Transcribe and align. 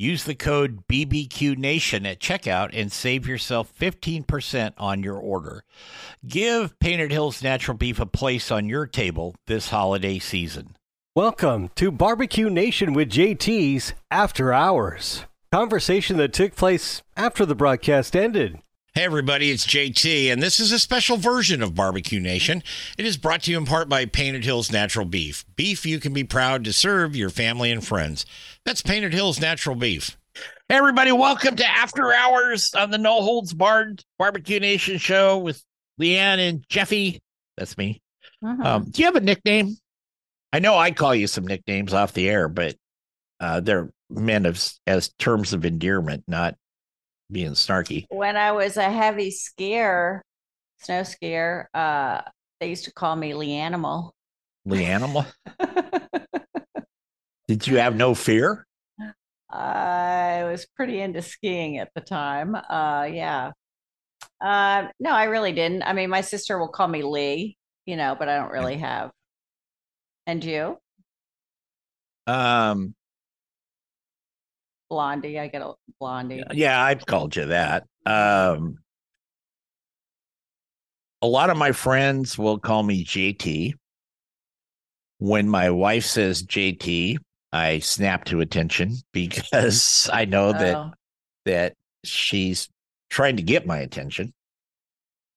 Use 0.00 0.24
the 0.24 0.34
code 0.34 0.86
BBQNation 0.88 2.10
at 2.10 2.20
checkout 2.20 2.70
and 2.72 2.90
save 2.90 3.28
yourself 3.28 3.70
15% 3.78 4.72
on 4.78 5.02
your 5.02 5.18
order. 5.18 5.62
Give 6.26 6.78
Painted 6.78 7.12
Hills 7.12 7.42
Natural 7.42 7.76
Beef 7.76 8.00
a 8.00 8.06
place 8.06 8.50
on 8.50 8.66
your 8.66 8.86
table 8.86 9.34
this 9.46 9.68
holiday 9.68 10.18
season. 10.18 10.74
Welcome 11.14 11.68
to 11.74 11.90
Barbecue 11.90 12.48
Nation 12.48 12.94
with 12.94 13.10
JT's 13.10 13.92
After 14.10 14.54
Hours. 14.54 15.26
Conversation 15.52 16.16
that 16.16 16.32
took 16.32 16.56
place 16.56 17.02
after 17.14 17.44
the 17.44 17.54
broadcast 17.54 18.16
ended. 18.16 18.58
Hey, 18.92 19.04
everybody, 19.04 19.52
it's 19.52 19.64
JT, 19.68 20.32
and 20.32 20.42
this 20.42 20.58
is 20.58 20.72
a 20.72 20.78
special 20.78 21.16
version 21.16 21.62
of 21.62 21.76
Barbecue 21.76 22.18
Nation. 22.18 22.60
It 22.98 23.06
is 23.06 23.16
brought 23.16 23.42
to 23.44 23.52
you 23.52 23.56
in 23.56 23.64
part 23.64 23.88
by 23.88 24.04
Painted 24.04 24.44
Hills 24.44 24.72
Natural 24.72 25.06
Beef. 25.06 25.44
Beef 25.54 25.86
you 25.86 26.00
can 26.00 26.12
be 26.12 26.24
proud 26.24 26.64
to 26.64 26.72
serve 26.72 27.14
your 27.14 27.30
family 27.30 27.70
and 27.70 27.86
friends. 27.86 28.26
That's 28.64 28.82
Painted 28.82 29.14
Hills 29.14 29.40
Natural 29.40 29.76
Beef. 29.76 30.18
Hey, 30.68 30.74
everybody, 30.74 31.12
welcome 31.12 31.54
to 31.54 31.64
After 31.64 32.12
Hours 32.12 32.74
on 32.74 32.90
the 32.90 32.98
No 32.98 33.22
Holds 33.22 33.54
Barred 33.54 34.04
Barbecue 34.18 34.58
Nation 34.58 34.98
show 34.98 35.38
with 35.38 35.62
Lee 35.98 36.16
Ann 36.16 36.40
and 36.40 36.64
Jeffy. 36.68 37.20
That's 37.56 37.78
me. 37.78 38.02
Mhm. 38.42 38.64
Um, 38.64 38.90
do 38.90 39.02
you 39.02 39.06
have 39.06 39.14
a 39.14 39.20
nickname? 39.20 39.76
I 40.52 40.58
know 40.58 40.76
I 40.76 40.90
call 40.90 41.14
you 41.14 41.28
some 41.28 41.46
nicknames 41.46 41.94
off 41.94 42.12
the 42.12 42.28
air, 42.28 42.48
but 42.48 42.74
uh, 43.38 43.60
they're 43.60 43.92
meant 44.10 44.46
as, 44.46 44.80
as 44.88 45.10
terms 45.10 45.52
of 45.52 45.64
endearment, 45.64 46.24
not 46.26 46.56
being 47.30 47.52
snarky. 47.52 48.06
when 48.10 48.36
I 48.36 48.52
was 48.52 48.76
a 48.76 48.90
heavy 48.90 49.30
skier, 49.30 50.20
snow 50.80 51.02
skier, 51.02 51.66
uh, 51.74 52.22
they 52.60 52.68
used 52.68 52.84
to 52.84 52.92
call 52.92 53.16
me 53.16 53.32
Leanimal. 53.32 54.10
Leanimal. 54.66 55.26
Did 57.48 57.66
you 57.66 57.78
have 57.78 57.96
no 57.96 58.14
fear? 58.14 58.66
I 59.50 60.44
was 60.44 60.66
pretty 60.76 61.00
into 61.00 61.22
skiing 61.22 61.78
at 61.78 61.90
the 61.94 62.00
time. 62.00 62.54
Uh, 62.54 63.08
yeah. 63.10 63.52
Uh, 64.40 64.88
no, 65.00 65.10
I 65.10 65.24
really 65.24 65.52
didn't. 65.52 65.82
I 65.82 65.92
mean, 65.92 66.10
my 66.10 66.20
sister 66.20 66.58
will 66.58 66.68
call 66.68 66.86
me 66.88 67.02
Lee, 67.02 67.56
you 67.86 67.96
know, 67.96 68.14
but 68.18 68.28
I 68.28 68.36
don't 68.36 68.52
really 68.52 68.76
have. 68.78 69.10
And 70.26 70.44
you, 70.44 70.78
Um, 72.26 72.94
Blondie? 74.90 75.38
I 75.38 75.46
get 75.46 75.62
a 75.62 75.72
Blondie. 75.98 76.42
yeah, 76.52 76.82
I've 76.82 77.06
called 77.06 77.36
you 77.36 77.46
that. 77.46 77.86
Um, 78.04 78.78
a 81.22 81.26
lot 81.26 81.48
of 81.48 81.56
my 81.56 81.72
friends 81.72 82.36
will 82.36 82.58
call 82.58 82.82
me 82.82 83.04
JT. 83.04 83.74
When 85.18 85.48
my 85.48 85.70
wife 85.70 86.04
says 86.04 86.42
JT, 86.42 87.18
I 87.52 87.78
snap 87.78 88.24
to 88.26 88.40
attention 88.40 88.96
because 89.12 90.10
I 90.12 90.24
know 90.24 90.52
that 90.52 90.76
Oh, 90.76 90.90
that 91.46 91.74
she's 92.04 92.68
trying 93.10 93.36
to 93.36 93.42
get 93.42 93.66
my 93.66 93.78
attention. 93.78 94.32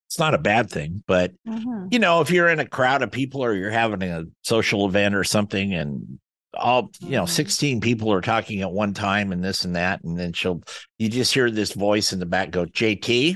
It's 0.08 0.20
not 0.20 0.36
a 0.36 0.40
bad 0.40 0.70
thing, 0.70 1.04
but 1.08 1.32
mhm. 1.48 1.92
you 1.92 2.00
know, 2.00 2.22
if 2.22 2.30
you're 2.30 2.50
in 2.50 2.60
a 2.60 2.68
crowd 2.68 3.02
of 3.02 3.12
people 3.12 3.44
or 3.44 3.54
you're 3.54 3.72
having 3.72 4.04
a 4.04 4.26
social 4.44 4.88
event 4.88 5.16
or 5.16 5.24
something 5.24 5.74
and 5.74 6.20
all, 6.56 6.92
you 7.00 7.12
know, 7.12 7.24
Mhm. 7.24 7.30
16 7.30 7.82
people 7.82 8.12
are 8.14 8.22
talking 8.22 8.62
at 8.62 8.72
one 8.72 8.94
time 8.94 9.32
and 9.32 9.44
this 9.44 9.66
and 9.66 9.76
that, 9.76 10.04
and 10.04 10.18
then 10.20 10.34
she'll, 10.34 10.62
you 11.00 11.10
just 11.10 11.34
hear 11.34 11.50
this 11.52 11.74
voice 11.74 12.14
in 12.14 12.20
the 12.20 12.26
back 12.26 12.52
go, 12.52 12.66
JT. 12.66 13.36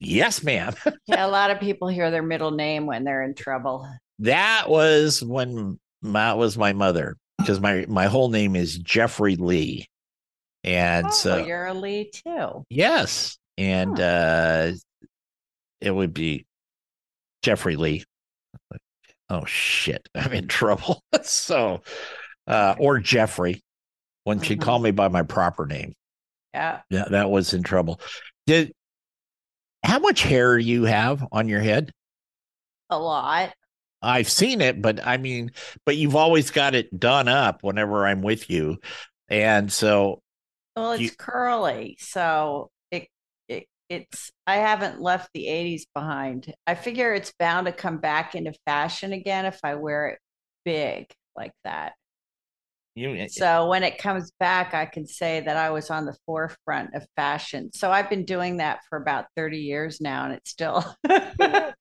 Yes, 0.00 0.42
ma'am. 0.42 0.74
Yeah, 1.06 1.24
a 1.24 1.28
lot 1.28 1.50
of 1.50 1.60
people 1.60 1.88
hear 1.88 2.10
their 2.10 2.22
middle 2.22 2.50
name 2.50 2.86
when 2.86 3.04
they're 3.04 3.22
in 3.22 3.34
trouble. 3.34 3.88
that 4.20 4.68
was 4.68 5.22
when 5.22 5.78
that 6.02 6.36
was 6.38 6.56
my 6.58 6.72
mother 6.72 7.16
because 7.38 7.60
my, 7.60 7.84
my 7.88 8.06
whole 8.06 8.28
name 8.30 8.56
is 8.56 8.76
Jeffrey 8.78 9.36
Lee. 9.36 9.86
And 10.64 11.06
Oh, 11.06 11.10
so, 11.10 11.44
you're 11.44 11.66
a 11.66 11.74
Lee 11.74 12.10
too. 12.10 12.64
Yes. 12.70 13.38
And 13.56 13.98
uh 14.00 14.72
it 15.80 15.90
would 15.90 16.12
be 16.14 16.44
Jeffrey 17.42 17.76
Lee. 17.76 18.04
Oh 19.28 19.44
shit. 19.44 20.08
I'm 20.14 20.32
in 20.32 20.48
trouble. 20.48 21.02
so 21.22 21.82
uh 22.46 22.74
or 22.78 22.98
Jeffrey 22.98 23.62
when 24.24 24.40
she 24.40 24.56
Mhm. 24.56 24.60
called 24.62 24.82
me 24.82 24.90
by 24.90 25.08
my 25.08 25.22
proper 25.22 25.66
name. 25.66 25.94
Yeah. 26.54 26.80
Yeah, 26.90 27.04
that 27.10 27.30
was 27.30 27.52
in 27.54 27.62
trouble. 27.62 28.00
Did 28.46 28.72
how 29.84 29.98
much 29.98 30.22
hair 30.22 30.58
you 30.58 30.84
have 30.84 31.24
on 31.32 31.48
your 31.48 31.60
head? 31.60 31.92
A 32.90 32.98
lot. 32.98 33.52
I've 34.02 34.28
seen 34.30 34.60
it, 34.60 34.80
but 34.80 35.04
I 35.06 35.16
mean, 35.16 35.52
but 35.84 35.96
you've 35.96 36.16
always 36.16 36.50
got 36.50 36.74
it 36.74 36.98
done 36.98 37.28
up 37.28 37.62
whenever 37.62 38.06
I'm 38.06 38.22
with 38.22 38.48
you. 38.50 38.78
And 39.28 39.72
so 39.72 40.20
Well, 40.76 40.92
it's 40.92 41.02
You- 41.02 41.10
curly, 41.18 41.96
so 42.00 42.70
it's 43.88 44.30
I 44.46 44.56
haven't 44.56 45.00
left 45.00 45.30
the 45.34 45.46
80s 45.46 45.82
behind. 45.94 46.52
I 46.66 46.74
figure 46.74 47.14
it's 47.14 47.32
bound 47.38 47.66
to 47.66 47.72
come 47.72 47.98
back 47.98 48.34
into 48.34 48.52
fashion 48.66 49.12
again 49.12 49.46
if 49.46 49.58
I 49.64 49.74
wear 49.76 50.08
it 50.08 50.18
big 50.64 51.06
like 51.36 51.52
that. 51.64 51.92
you 52.94 53.14
eh, 53.14 53.24
eh. 53.24 53.26
So 53.30 53.68
when 53.68 53.84
it 53.84 53.98
comes 53.98 54.32
back, 54.40 54.74
I 54.74 54.86
can 54.86 55.06
say 55.06 55.40
that 55.40 55.56
I 55.56 55.70
was 55.70 55.90
on 55.90 56.06
the 56.06 56.16
forefront 56.26 56.94
of 56.94 57.06
fashion. 57.16 57.72
So 57.72 57.90
I've 57.90 58.10
been 58.10 58.24
doing 58.24 58.56
that 58.56 58.80
for 58.88 58.98
about 58.98 59.26
30 59.36 59.58
years 59.58 60.00
now, 60.00 60.24
and 60.24 60.34
it 60.34 60.46
still 60.46 60.84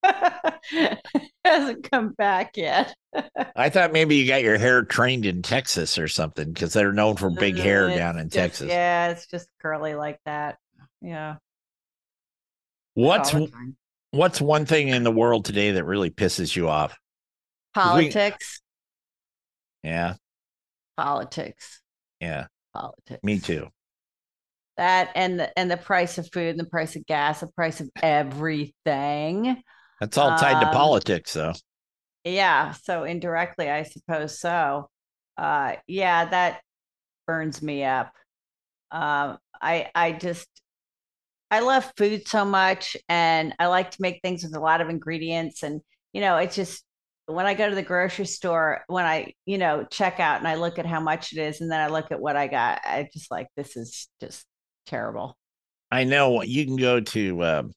hasn't 1.46 1.90
come 1.90 2.14
back 2.18 2.58
yet. 2.58 2.94
I 3.56 3.70
thought 3.70 3.94
maybe 3.94 4.18
you 4.18 4.28
got 4.28 4.44
your 4.44 4.58
hair 4.58 4.84
trained 4.84 5.26
in 5.26 5.42
Texas 5.42 5.98
or 5.98 6.08
something 6.08 6.52
because 6.52 6.74
they're 6.74 6.94
known 6.94 7.16
for 7.16 7.30
big 7.30 7.58
hair 7.58 7.90
uh, 7.90 7.96
down 7.96 8.18
in 8.18 8.30
just- 8.30 8.36
Texas. 8.36 8.70
Yeah, 8.70 9.10
it's 9.10 9.28
just 9.28 9.48
curly 9.62 9.96
like 9.96 10.20
that. 10.26 10.58
Yeah. 11.02 11.36
What's 12.96 13.34
all 13.34 13.42
the 13.42 13.48
time. 13.52 13.78
what's 14.12 14.42
one 14.42 14.66
thing 14.66 14.90
in 14.90 15.04
the 15.04 15.12
world 15.12 15.46
today 15.46 15.72
that 15.72 15.84
really 15.86 16.10
pisses 16.10 16.56
you 16.56 16.68
off? 16.70 16.98
we- 17.76 17.82
politics? 17.82 18.62
Yeah, 19.84 20.16
Politics. 20.98 21.82
yeah, 22.20 22.48
Politics. 22.74 23.24
me 23.24 23.40
too. 23.40 23.68
That 24.78 25.12
and 25.16 25.40
the 25.40 25.58
and 25.58 25.70
the 25.72 25.78
price 25.78 26.18
of 26.18 26.28
food 26.34 26.50
and 26.50 26.60
the 26.60 26.66
price 26.70 26.96
of 26.96 27.06
gas, 27.06 27.40
the 27.42 27.48
price 27.48 27.80
of 27.82 27.90
everything. 28.02 29.62
That's 30.02 30.18
all 30.18 30.38
tied 30.38 30.60
to 30.62 30.68
Um, 30.68 30.74
politics, 30.74 31.34
though. 31.34 31.54
Yeah, 32.24 32.72
so 32.74 33.04
indirectly, 33.04 33.70
I 33.70 33.84
suppose 33.84 34.40
so. 34.40 34.90
Uh, 35.38 35.76
yeah, 35.88 36.26
that 36.26 36.62
burns 37.28 37.62
me 37.62 37.84
up. 37.84 38.14
Um, 38.92 39.38
I 39.62 39.92
I 39.96 40.14
just 40.14 40.48
I 41.56 41.62
love 41.62 41.90
food 41.96 42.28
so 42.28 42.44
much, 42.44 42.98
and 43.08 43.54
I 43.60 43.68
like 43.68 43.92
to 43.92 44.02
make 44.02 44.20
things 44.22 44.44
with 44.44 44.54
a 44.58 44.60
lot 44.60 44.82
of 44.82 44.90
ingredients, 44.90 45.64
and 45.64 45.80
you 46.12 46.20
know, 46.20 46.36
it's 46.36 46.58
just 46.58 46.84
when 47.28 47.46
I 47.46 47.54
go 47.54 47.70
to 47.70 47.76
the 47.76 47.82
grocery 47.82 48.26
store, 48.26 48.84
when 48.88 49.06
I 49.06 49.34
you 49.46 49.58
know 49.58 49.86
check 49.90 50.20
out 50.20 50.40
and 50.40 50.50
I 50.50 50.56
look 50.56 50.80
at 50.80 50.86
how 50.86 51.00
much 51.00 51.32
it 51.32 51.40
is, 51.40 51.62
and 51.62 51.72
then 51.72 51.80
I 51.80 51.88
look 51.88 52.12
at 52.12 52.20
what 52.20 52.36
I 52.36 52.48
got, 52.48 52.82
I 52.84 53.08
just 53.14 53.32
like 53.32 53.48
this 53.56 53.78
is 53.78 54.10
just 54.20 54.44
terrible. 54.86 55.38
I 55.90 56.04
know 56.04 56.42
you 56.42 56.66
can 56.66 56.76
go 56.76 57.00
to 57.00 57.46
um, 57.46 57.72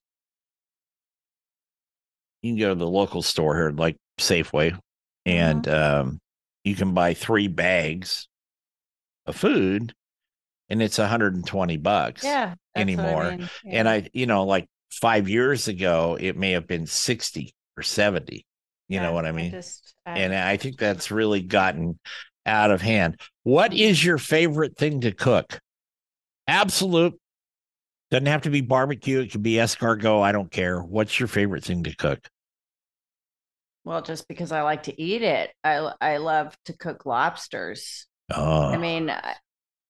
you 2.43 2.55
can 2.55 2.59
go 2.59 2.71
to 2.71 2.75
the 2.75 2.91
local 2.91 3.22
store 3.22 3.55
here, 3.55 3.71
like 3.71 3.97
Safeway, 4.19 4.76
and 5.25 5.69
um, 5.69 6.19
you 6.64 6.75
can 6.75 6.94
buy 6.94 7.14
three 7.14 7.47
bags 7.47 8.26
of 9.25 9.37
food, 9.37 9.94
and 10.69 10.82
it's 10.82 10.99
120 10.99 11.76
bucks. 11.79 12.23
Yeah, 12.25 12.50
what 12.50 12.56
I 12.76 12.81
anymore. 12.81 13.31
mean. 13.37 13.50
And 13.67 13.88
I, 13.88 14.09
you 14.12 14.26
know, 14.26 14.44
like 14.44 14.67
five 14.91 15.29
years 15.29 15.69
ago, 15.69 16.17
it 16.20 16.37
may 16.37 16.53
have 16.53 16.67
been 16.67 16.87
60 16.87 17.55
or 17.76 17.82
70. 17.82 18.44
You 18.88 18.97
Yeah, 18.97 19.03
know 19.03 19.12
what 19.12 19.26
I 19.26 19.32
mean? 19.32 19.50
just 19.50 19.94
I- 20.06 20.19
and 20.20 20.35
I 20.35 20.56
think 20.56 20.79
that's 20.79 21.11
really 21.11 21.43
gotten 21.43 21.99
out 22.47 22.70
of 22.70 22.81
hand. 22.81 23.20
What 23.43 23.75
is 23.75 24.03
your 24.03 24.19
favorite 24.19 24.76
thing 24.76 25.03
to 25.03 25.12
cook? 25.12 25.61
Absolute. 26.47 27.19
Doesn't 28.11 28.26
have 28.26 28.43
to 28.43 28.50
be 28.50 28.62
barbecue. 28.62 29.20
It 29.20 29.32
could 29.32 29.43
be 29.43 29.55
escargot. 29.55 30.23
I 30.23 30.32
don't 30.32 30.50
care. 30.50 30.81
What's 30.81 31.20
your 31.20 31.29
favorite 31.29 31.62
thing 31.65 31.85
to 31.85 31.94
cook? 31.94 32.26
Well, 33.85 34.00
just 34.03 34.29
because 34.29 34.53
I 34.53 34.62
like 34.62 34.85
to 34.85 35.00
eat 35.00 35.23
it, 35.23 35.50
I 35.65 35.93
I 36.00 36.17
love 36.19 36.56
to 36.67 36.73
cook 36.76 37.05
lobsters. 37.06 38.06
Oh, 38.35 38.69
I 38.69 38.76
mean, 38.79 39.11
I- 39.11 39.37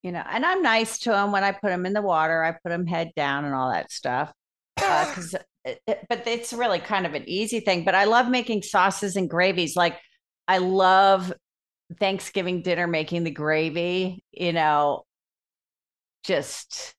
you 0.02 0.12
know, 0.12 0.22
and 0.28 0.44
I'm 0.46 0.62
nice 0.62 0.98
to 1.00 1.10
them 1.10 1.32
when 1.32 1.44
I 1.44 1.52
put 1.52 1.68
them 1.68 1.86
in 1.86 1.92
the 1.92 2.02
water. 2.02 2.42
I 2.42 2.52
put 2.52 2.68
them 2.70 2.86
head 2.86 3.10
down 3.16 3.44
and 3.44 3.54
all 3.54 3.70
that 3.72 3.90
stuff. 3.92 4.32
Because 4.76 5.34
it- 5.64 5.80
it- 5.86 6.06
but 6.08 6.26
it's 6.26 6.52
really 6.52 6.78
kind 6.78 7.04
of 7.06 7.14
an 7.14 7.28
easy 7.28 7.60
thing. 7.60 7.84
But 7.84 7.94
I 7.94 8.04
love 8.04 8.28
making 8.28 8.62
sauces 8.62 9.16
and 9.16 9.28
gravies. 9.28 9.76
Like 9.76 9.98
I 10.46 10.58
love 10.58 11.32
Thanksgiving 12.00 12.62
dinner 12.62 12.86
making 12.86 13.24
the 13.24 13.30
gravy, 13.30 14.22
you 14.32 14.52
know, 14.52 15.04
just 16.22 16.94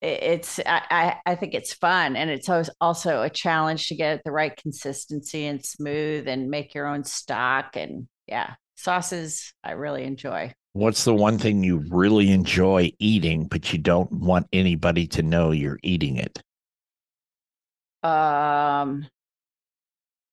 it- 0.00 0.22
it's 0.22 0.58
I, 0.60 0.82
I 0.90 1.32
I 1.32 1.34
think 1.36 1.54
it's 1.54 1.72
fun 1.72 2.16
and 2.16 2.30
it's 2.30 2.48
always 2.48 2.70
also 2.80 3.22
a 3.22 3.30
challenge 3.30 3.88
to 3.88 3.94
get 3.94 4.22
the 4.24 4.32
right 4.32 4.54
consistency 4.56 5.46
and 5.46 5.64
smooth 5.64 6.28
and 6.28 6.50
make 6.50 6.74
your 6.74 6.86
own 6.86 7.04
stock 7.04 7.76
and 7.76 8.08
yeah, 8.26 8.54
sauces 8.76 9.52
I 9.64 9.72
really 9.72 10.04
enjoy. 10.04 10.52
What's 10.74 11.04
the 11.04 11.14
one 11.14 11.38
thing 11.38 11.62
you 11.62 11.84
really 11.90 12.30
enjoy 12.30 12.92
eating, 12.98 13.44
but 13.44 13.72
you 13.72 13.78
don't 13.78 14.10
want 14.10 14.48
anybody 14.52 15.06
to 15.08 15.22
know 15.22 15.50
you're 15.50 15.78
eating 15.82 16.16
it? 16.16 16.42
Um, 18.02 19.06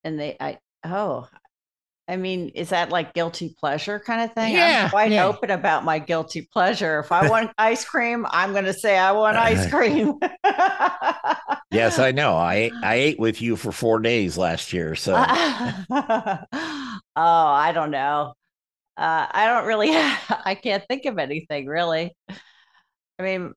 and 0.03 0.19
they, 0.19 0.37
I, 0.39 0.59
oh, 0.85 1.27
I 2.07 2.15
mean, 2.15 2.49
is 2.49 2.69
that 2.69 2.89
like 2.89 3.13
guilty 3.13 3.53
pleasure 3.59 3.99
kind 3.99 4.21
of 4.21 4.33
thing? 4.33 4.53
Yeah, 4.53 4.85
I'm 4.85 4.89
quite 4.89 5.11
yeah. 5.11 5.25
open 5.25 5.51
about 5.51 5.83
my 5.83 5.99
guilty 5.99 6.41
pleasure. 6.41 6.99
If 6.99 7.11
I 7.11 7.29
want 7.29 7.51
ice 7.57 7.85
cream, 7.85 8.25
I'm 8.31 8.53
going 8.53 8.65
to 8.65 8.73
say 8.73 8.97
I 8.97 9.11
want 9.11 9.37
ice 9.37 9.69
cream. 9.69 10.19
Yes, 11.71 11.99
I 11.99 12.11
know. 12.11 12.35
I 12.35 12.71
I 12.81 12.95
ate 12.95 13.19
with 13.19 13.41
you 13.41 13.55
for 13.55 13.71
four 13.71 13.99
days 13.99 14.39
last 14.39 14.73
year, 14.73 14.95
so 14.95 15.13
oh, 15.15 15.25
I 17.15 17.71
don't 17.73 17.91
know. 17.91 18.33
Uh, 18.99 19.27
I 19.31 19.47
don't 19.47 19.65
really, 19.65 19.89
I 19.93 20.55
can't 20.61 20.83
think 20.89 21.05
of 21.05 21.17
anything 21.17 21.67
really. 21.67 22.13
I 23.19 23.23
mean, 23.23 23.53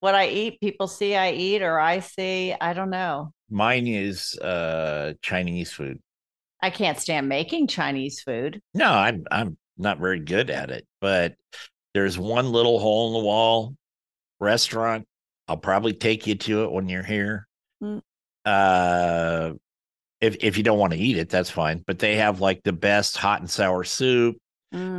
what 0.00 0.14
I 0.14 0.28
eat, 0.28 0.60
people 0.60 0.86
see 0.86 1.16
I 1.16 1.32
eat 1.32 1.62
or 1.62 1.78
I 1.80 2.00
see, 2.00 2.54
I 2.60 2.74
don't 2.74 2.90
know. 2.90 3.32
mine 3.50 3.86
is 3.86 4.38
uh 4.38 5.14
Chinese 5.22 5.72
food. 5.72 6.00
I 6.60 6.70
can't 6.70 6.98
stand 6.98 7.28
making 7.28 7.66
Chinese 7.68 8.20
food. 8.22 8.60
No, 8.74 8.90
I'm 8.90 9.24
I'm 9.30 9.56
not 9.76 9.98
very 9.98 10.20
good 10.20 10.50
at 10.50 10.70
it, 10.70 10.86
but 11.00 11.34
there's 11.94 12.18
one 12.18 12.52
little 12.52 12.78
hole 12.78 13.08
in 13.08 13.12
the 13.14 13.26
wall 13.26 13.76
restaurant. 14.40 15.06
I'll 15.48 15.56
probably 15.58 15.94
take 15.94 16.26
you 16.26 16.36
to 16.36 16.64
it 16.64 16.72
when 16.72 16.88
you're 16.88 17.02
here. 17.04 17.46
Mm. 17.82 18.02
Uh 18.44 19.52
if 20.24 20.36
if 20.40 20.56
you 20.56 20.62
don't 20.64 20.78
want 20.78 20.92
to 20.92 20.98
eat 20.98 21.18
it, 21.18 21.28
that's 21.30 21.50
fine. 21.50 21.82
But 21.86 21.98
they 21.98 22.16
have 22.16 22.40
like 22.40 22.62
the 22.62 22.72
best 22.72 23.16
hot 23.16 23.40
and 23.40 23.50
sour 23.50 23.84
soup. 23.84 24.36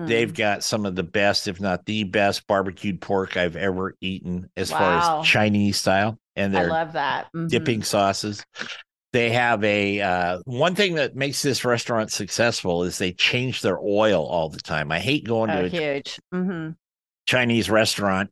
They've 0.05 0.33
Mm. 0.33 0.33
got 0.33 0.63
some 0.63 0.85
of 0.85 0.95
the 0.95 1.03
best, 1.03 1.47
if 1.47 1.59
not 1.61 1.85
the 1.85 2.03
best, 2.05 2.47
barbecued 2.47 3.01
pork 3.01 3.37
I've 3.37 3.55
ever 3.55 3.95
eaten 4.01 4.49
as 4.57 4.71
Wow. 4.71 4.77
far 4.77 4.95
as 4.95 5.11
Chinese 5.21 5.77
style. 5.77 6.17
And 6.35 6.53
I 6.53 6.61
they're 6.61 6.69
love 6.69 6.93
that. 6.93 7.31
Mhm. 7.33 7.49
dipping 7.49 7.83
sauces. 7.83 8.45
They 9.13 9.31
have 9.31 9.63
a 9.63 10.01
uh, 10.01 10.39
one 10.45 10.75
thing 10.75 10.95
that 10.95 11.15
makes 11.15 11.41
this 11.41 11.65
restaurant 11.65 12.11
successful 12.11 12.83
is 12.83 12.97
they 12.97 13.13
change 13.13 13.61
their 13.61 13.79
oil 13.79 14.25
all 14.25 14.49
the 14.49 14.59
time. 14.61 14.91
I 14.91 14.99
hate 14.99 15.25
going 15.25 15.51
Oh, 15.51 15.53
to 15.53 15.65
a 15.65 15.69
huge. 15.69 16.19
hmm 16.31 16.71
Chinese 17.27 17.69
restaurant 17.69 18.31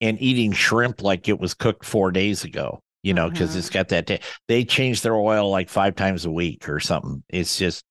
and 0.00 0.20
eating 0.22 0.52
shrimp 0.52 1.02
like 1.02 1.28
it 1.28 1.40
was 1.40 1.54
cooked 1.54 1.84
four 1.86 2.12
days 2.12 2.44
ago. 2.44 2.80
You 3.04 3.14
know, 3.14 3.30
because 3.30 3.54
Mhm. 3.54 3.58
it's 3.58 3.70
got 3.70 3.88
that. 3.90 4.06
ta- 4.08 4.18
they 4.48 4.64
change 4.64 5.02
their 5.02 5.14
oil 5.14 5.48
like 5.50 5.68
five 5.68 5.94
times 5.94 6.24
a 6.24 6.30
week 6.30 6.68
or 6.68 6.80
something. 6.80 7.22
It's 7.28 7.56
just, 7.58 7.84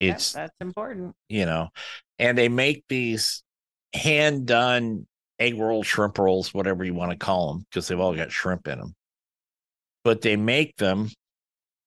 it's 0.00 0.32
that's 0.32 0.52
important. 0.60 1.14
you 1.28 1.46
know, 1.46 1.68
and 2.18 2.36
they 2.36 2.48
make 2.50 2.84
these 2.88 3.42
hand 3.94 4.46
done 4.46 5.06
egg 5.38 5.56
rolls, 5.58 5.86
shrimp 5.86 6.18
rolls, 6.18 6.52
whatever 6.52 6.84
you 6.84 6.92
want 6.92 7.12
to 7.12 7.16
call 7.16 7.52
them, 7.54 7.64
because 7.70 7.86
they've 7.88 8.00
all 8.00 8.14
got 8.16 8.32
shrimp 8.32 8.66
in 8.66 8.78
them. 8.80 8.94
But 10.02 10.22
they 10.22 10.34
make 10.36 10.76
them, 10.76 11.08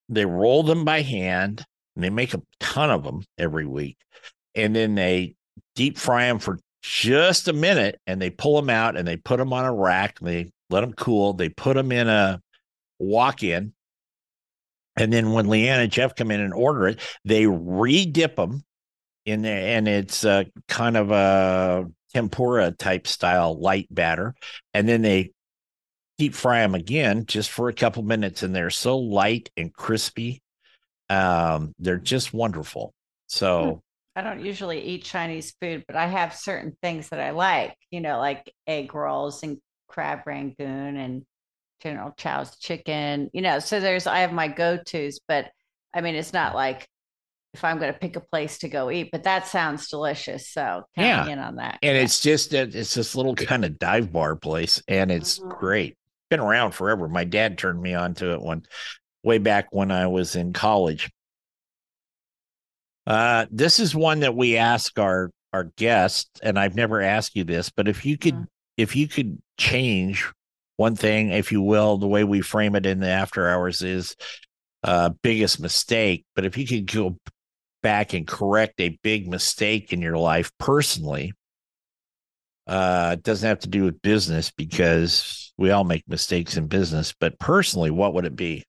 they 0.07 0.25
roll 0.25 0.63
them 0.63 0.85
by 0.85 1.01
hand, 1.01 1.65
and 1.95 2.03
they 2.05 2.09
make 2.09 2.33
a 2.33 2.41
ton 2.61 2.89
of 2.89 3.03
them 3.03 3.21
every 3.37 3.65
week. 3.65 3.97
And 4.55 4.73
then 4.73 4.95
they 4.95 5.35
deep 5.75 5.97
fry 5.97 6.27
them 6.27 6.39
for 6.39 6.57
just 6.81 7.47
a 7.49 7.53
minute 7.53 7.99
and 8.07 8.21
they 8.21 8.29
pull 8.29 8.55
them 8.55 8.69
out 8.69 8.95
and 8.97 9.05
they 9.07 9.17
put 9.17 9.37
them 9.37 9.51
on 9.53 9.65
a 9.65 9.73
rack 9.73 10.19
and 10.19 10.27
they 10.29 10.51
let 10.69 10.81
them 10.81 10.93
cool. 10.93 11.33
They 11.33 11.49
put 11.49 11.75
them 11.75 11.91
in 11.91 12.07
a 12.07 12.39
walk 13.01 13.43
in. 13.43 13.73
And 14.97 15.11
then 15.11 15.31
when 15.31 15.47
Lee 15.47 15.69
Ann 15.69 15.79
and 15.79 15.91
Jeff 15.91 16.15
come 16.15 16.31
in 16.31 16.41
and 16.41 16.53
order 16.53 16.87
it, 16.87 16.99
they 17.23 17.47
re-dip 17.47 18.35
them 18.35 18.63
in 19.25 19.41
there, 19.41 19.77
and 19.77 19.87
it's 19.87 20.25
uh, 20.25 20.43
kind 20.67 20.97
of 20.97 21.11
a 21.11 21.85
tempura 22.13 22.71
type 22.71 23.07
style 23.07 23.59
light 23.59 23.87
batter, 23.89 24.35
and 24.73 24.87
then 24.87 25.01
they 25.01 25.31
deep 26.17 26.35
fry 26.35 26.59
them 26.59 26.75
again 26.75 27.25
just 27.25 27.49
for 27.49 27.69
a 27.69 27.73
couple 27.73 28.03
minutes, 28.03 28.43
and 28.43 28.55
they're 28.55 28.69
so 28.69 28.97
light 28.97 29.49
and 29.55 29.73
crispy. 29.73 30.41
Um, 31.09 31.73
they're 31.79 31.97
just 31.97 32.33
wonderful. 32.33 32.93
So 33.27 33.81
I 34.15 34.21
don't 34.21 34.43
usually 34.43 34.81
eat 34.81 35.03
Chinese 35.03 35.53
food, 35.61 35.85
but 35.87 35.95
I 35.95 36.07
have 36.07 36.35
certain 36.35 36.75
things 36.81 37.09
that 37.09 37.19
I 37.19 37.31
like, 37.31 37.75
you 37.91 38.01
know, 38.01 38.17
like 38.17 38.51
egg 38.67 38.93
rolls 38.93 39.41
and 39.43 39.57
crab 39.87 40.21
rangoon 40.25 40.97
and 40.97 41.23
General 41.81 42.13
Chow's 42.17 42.57
chicken, 42.57 43.29
you 43.33 43.41
know. 43.41 43.59
So 43.59 43.79
there's, 43.79 44.07
I 44.07 44.19
have 44.19 44.33
my 44.33 44.47
go 44.47 44.77
tos, 44.77 45.19
but 45.27 45.51
I 45.93 46.01
mean, 46.01 46.15
it's 46.15 46.33
not 46.33 46.55
like 46.55 46.87
if 47.53 47.63
I'm 47.65 47.79
going 47.79 47.91
to 47.91 47.99
pick 47.99 48.15
a 48.15 48.21
place 48.21 48.59
to 48.59 48.69
go 48.69 48.89
eat, 48.89 49.09
but 49.11 49.23
that 49.23 49.45
sounds 49.47 49.89
delicious. 49.89 50.49
So 50.49 50.83
Yeah. 50.95 51.27
in 51.27 51.39
on 51.39 51.55
that. 51.57 51.79
and 51.81 51.97
Yeah. 51.97 52.03
it's 52.03 52.21
just 52.21 52.51
that 52.51 52.73
it's 52.73 52.93
this 52.93 53.15
little 53.15 53.35
kind 53.35 53.65
of 53.65 53.77
dive 53.77 54.11
bar 54.13 54.35
place, 54.37 54.81
and 54.87 55.11
it's 55.11 55.39
Mhm. 55.39 55.59
great. 55.59 55.97
Been 56.29 56.39
around 56.39 56.71
forever. 56.71 57.09
My 57.09 57.25
dad 57.25 57.57
turned 57.57 57.81
me 57.81 57.93
on 57.93 58.13
to 58.15 58.33
it 58.33 58.41
when 58.41 58.63
way 59.23 59.37
back 59.37 59.67
when 59.71 59.91
I 59.91 60.07
was 60.07 60.35
in 60.37 60.53
college. 60.53 61.09
Uh, 63.07 63.47
this 63.51 63.79
is 63.79 63.93
one 63.95 64.21
that 64.21 64.35
we 64.35 64.57
ask 64.57 64.97
our 64.99 65.31
our 65.53 65.65
guests, 65.75 66.29
and 66.41 66.57
I've 66.57 66.75
never 66.75 67.01
asked 67.01 67.35
you 67.35 67.43
this, 67.43 67.69
but 67.69 67.89
if 67.89 68.05
you 68.05 68.17
could 68.17 68.35
Mhm. 68.35 68.47
if 68.77 68.95
you 68.95 69.09
could 69.09 69.41
change 69.57 70.31
one 70.81 70.95
thing, 70.95 71.29
if 71.29 71.51
you 71.51 71.61
will, 71.61 71.97
the 71.97 72.07
way 72.07 72.23
we 72.23 72.41
frame 72.41 72.75
it 72.75 72.87
in 72.87 72.99
the 72.99 73.07
after 73.07 73.47
hours 73.47 73.83
is 73.83 74.15
uh 74.83 75.09
biggest 75.21 75.61
mistake. 75.61 76.25
But 76.35 76.45
if 76.45 76.57
you 76.57 76.65
could 76.65 76.91
go 76.91 77.17
back 77.83 78.13
and 78.13 78.27
correct 78.27 78.81
a 78.81 78.97
big 79.03 79.27
mistake 79.27 79.93
in 79.93 80.01
your 80.01 80.17
life 80.17 80.51
personally, 80.57 81.33
uh, 82.65 83.11
it 83.13 83.23
doesn't 83.23 83.47
have 83.47 83.59
to 83.59 83.69
do 83.69 83.83
with 83.83 84.01
business 84.01 84.51
because 84.51 85.53
we 85.57 85.69
all 85.69 85.83
make 85.83 86.03
mistakes 86.07 86.57
in 86.57 86.65
business, 86.67 87.13
but 87.19 87.37
personally, 87.37 87.91
what 87.91 88.15
would 88.15 88.25
it 88.25 88.35
be? 88.35 88.63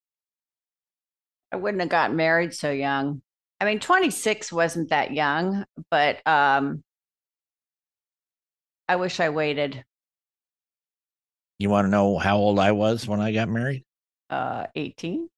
I 1.50 1.56
wouldn't 1.56 1.80
have 1.80 1.90
gotten 1.90 2.16
married 2.16 2.52
so 2.52 2.70
young. 2.70 3.22
I 3.60 3.64
mean, 3.64 3.80
26 3.80 4.52
wasn't 4.52 4.90
that 4.90 5.12
young, 5.12 5.64
but 5.90 6.26
um, 6.26 6.82
I 8.88 8.96
wish 8.96 9.20
I 9.20 9.30
waited 9.30 9.84
You 11.62 11.70
want 11.70 11.86
to 11.86 11.90
know 11.90 12.18
how 12.18 12.38
old 12.38 12.58
I 12.58 12.72
was 12.72 13.06
when 13.06 13.20
I 13.20 13.30
got 13.30 13.48
married? 13.48 13.84
uh, 14.30 14.66
18. 14.74 15.28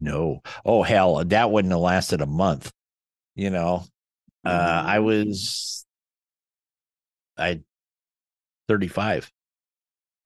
No. 0.00 0.40
Oh 0.64 0.82
hell, 0.82 1.22
that 1.26 1.50
wouldn't 1.50 1.72
have 1.72 1.80
lasted 1.80 2.22
a 2.22 2.26
month. 2.26 2.72
You 3.34 3.50
know, 3.50 3.84
uh, 4.46 4.82
I 4.86 4.96
Mhm. 4.96 5.04
was 5.04 5.84
I 7.36 7.60
35. 8.66 9.30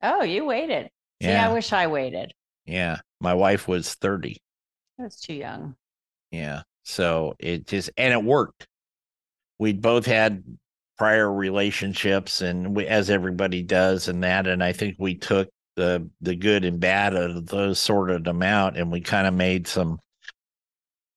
Oh, 0.01 0.23
you 0.23 0.45
waited. 0.45 0.91
See, 1.21 1.29
Yeah. 1.29 1.49
I 1.49 1.53
wish 1.53 1.73
I 1.73 1.89
waited. 1.89 2.33
Yeah. 2.65 3.01
My 3.19 3.35
wife 3.35 3.67
was 3.67 3.95
30. 3.95 4.41
I 5.01 5.03
was 5.03 5.19
too 5.21 5.35
young. 5.35 5.75
Yeah. 6.31 6.63
So 6.85 7.35
it 7.41 7.67
just 7.67 7.91
and 7.97 8.13
it 8.13 8.23
worked. 8.23 8.69
We'd 9.59 9.83
both 9.83 10.07
had 10.07 10.45
prior 11.03 11.33
relationships 11.33 12.43
and 12.43 12.77
we, 12.77 12.87
as 12.87 13.11
everybody 13.11 13.61
does 13.61 14.07
and 14.07 14.23
that 14.23 14.47
and 14.47 14.63
I 14.63 14.73
think 14.73 14.95
we 15.01 15.17
took 15.17 15.49
the 15.75 16.09
the 16.21 16.37
good 16.37 16.65
and 16.65 16.79
bad 16.79 17.13
of 17.13 17.45
those 17.47 17.81
sorted 17.81 18.23
them 18.23 18.41
out 18.41 18.77
and 18.77 18.93
we 18.93 19.01
kind 19.01 19.27
of 19.27 19.35
made 19.35 19.67
some 19.67 19.99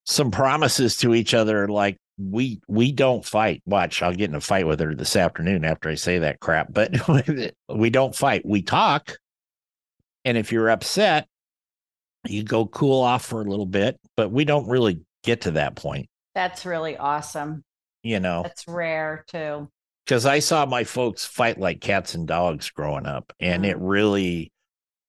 some 0.04 0.32
promises 0.32 0.98
to 0.98 1.14
each 1.14 1.36
other 1.36 1.68
like 1.68 1.98
we 2.18 2.62
we 2.68 2.94
don't 2.94 3.24
fight. 3.24 3.62
Watch, 3.68 4.02
I'll 4.02 4.16
get 4.16 4.32
in 4.32 4.36
a 4.36 4.42
fight 4.42 4.66
with 4.66 4.80
her 4.80 4.96
this 4.96 5.16
afternoon 5.16 5.64
after 5.64 5.88
I 5.88 5.94
say 5.94 6.18
that 6.18 6.40
crap. 6.40 6.74
But 6.74 6.92
we 7.70 7.92
don't 7.92 8.16
fight. 8.16 8.44
We 8.44 8.64
talk. 8.64 9.18
And 10.24 10.36
if 10.36 10.52
you're 10.52 10.72
upset, 10.72 11.28
you 12.26 12.44
go 12.44 12.66
cool 12.66 13.04
off 13.04 13.24
for 13.24 13.42
a 13.42 13.46
little 13.46 13.68
bit, 13.68 14.00
but 14.18 14.32
we 14.32 14.46
don't 14.46 14.68
really 14.68 15.02
get 15.24 15.42
to 15.42 15.52
that 15.52 15.76
point, 15.76 16.10
That's 16.34 16.66
really 16.66 16.98
awesome. 16.98 17.64
you 18.02 18.20
know, 18.20 18.42
That's 18.42 18.68
rare 18.68 19.24
too. 19.28 19.70
Because 20.06 20.26
I 20.26 20.40
saw 20.40 20.66
my 20.66 20.84
folks 20.84 21.26
fight 21.26 21.60
like 21.60 21.82
cats 21.82 22.14
and 22.16 22.28
dogs 22.28 22.70
growing 22.70 23.06
up, 23.06 23.34
and 23.40 23.66
it 23.66 23.78
really 23.80 24.52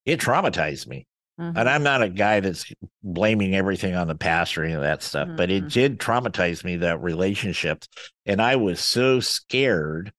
it 0.04 0.20
traumatized 0.20 0.86
me. 0.86 1.06
Mhm. 1.38 1.52
And 1.56 1.68
I'm 1.68 1.82
not 1.82 2.02
a 2.02 2.08
guy 2.08 2.40
that's 2.40 2.72
blaming 3.02 3.54
everything 3.54 3.94
on 3.94 4.08
the 4.08 4.14
past 4.14 4.56
or 4.56 4.64
any 4.64 4.72
of 4.72 4.80
that 4.82 5.02
stuff, 5.02 5.28
but 5.36 5.50
it 5.50 5.64
Mhm. 5.64 5.72
did 5.72 5.98
traumatize 5.98 6.64
me 6.64 6.76
that 6.78 7.02
relationships, 7.02 7.88
and 8.24 8.40
I 8.40 8.56
was 8.56 8.80
so 8.80 9.20
scared. 9.20 10.12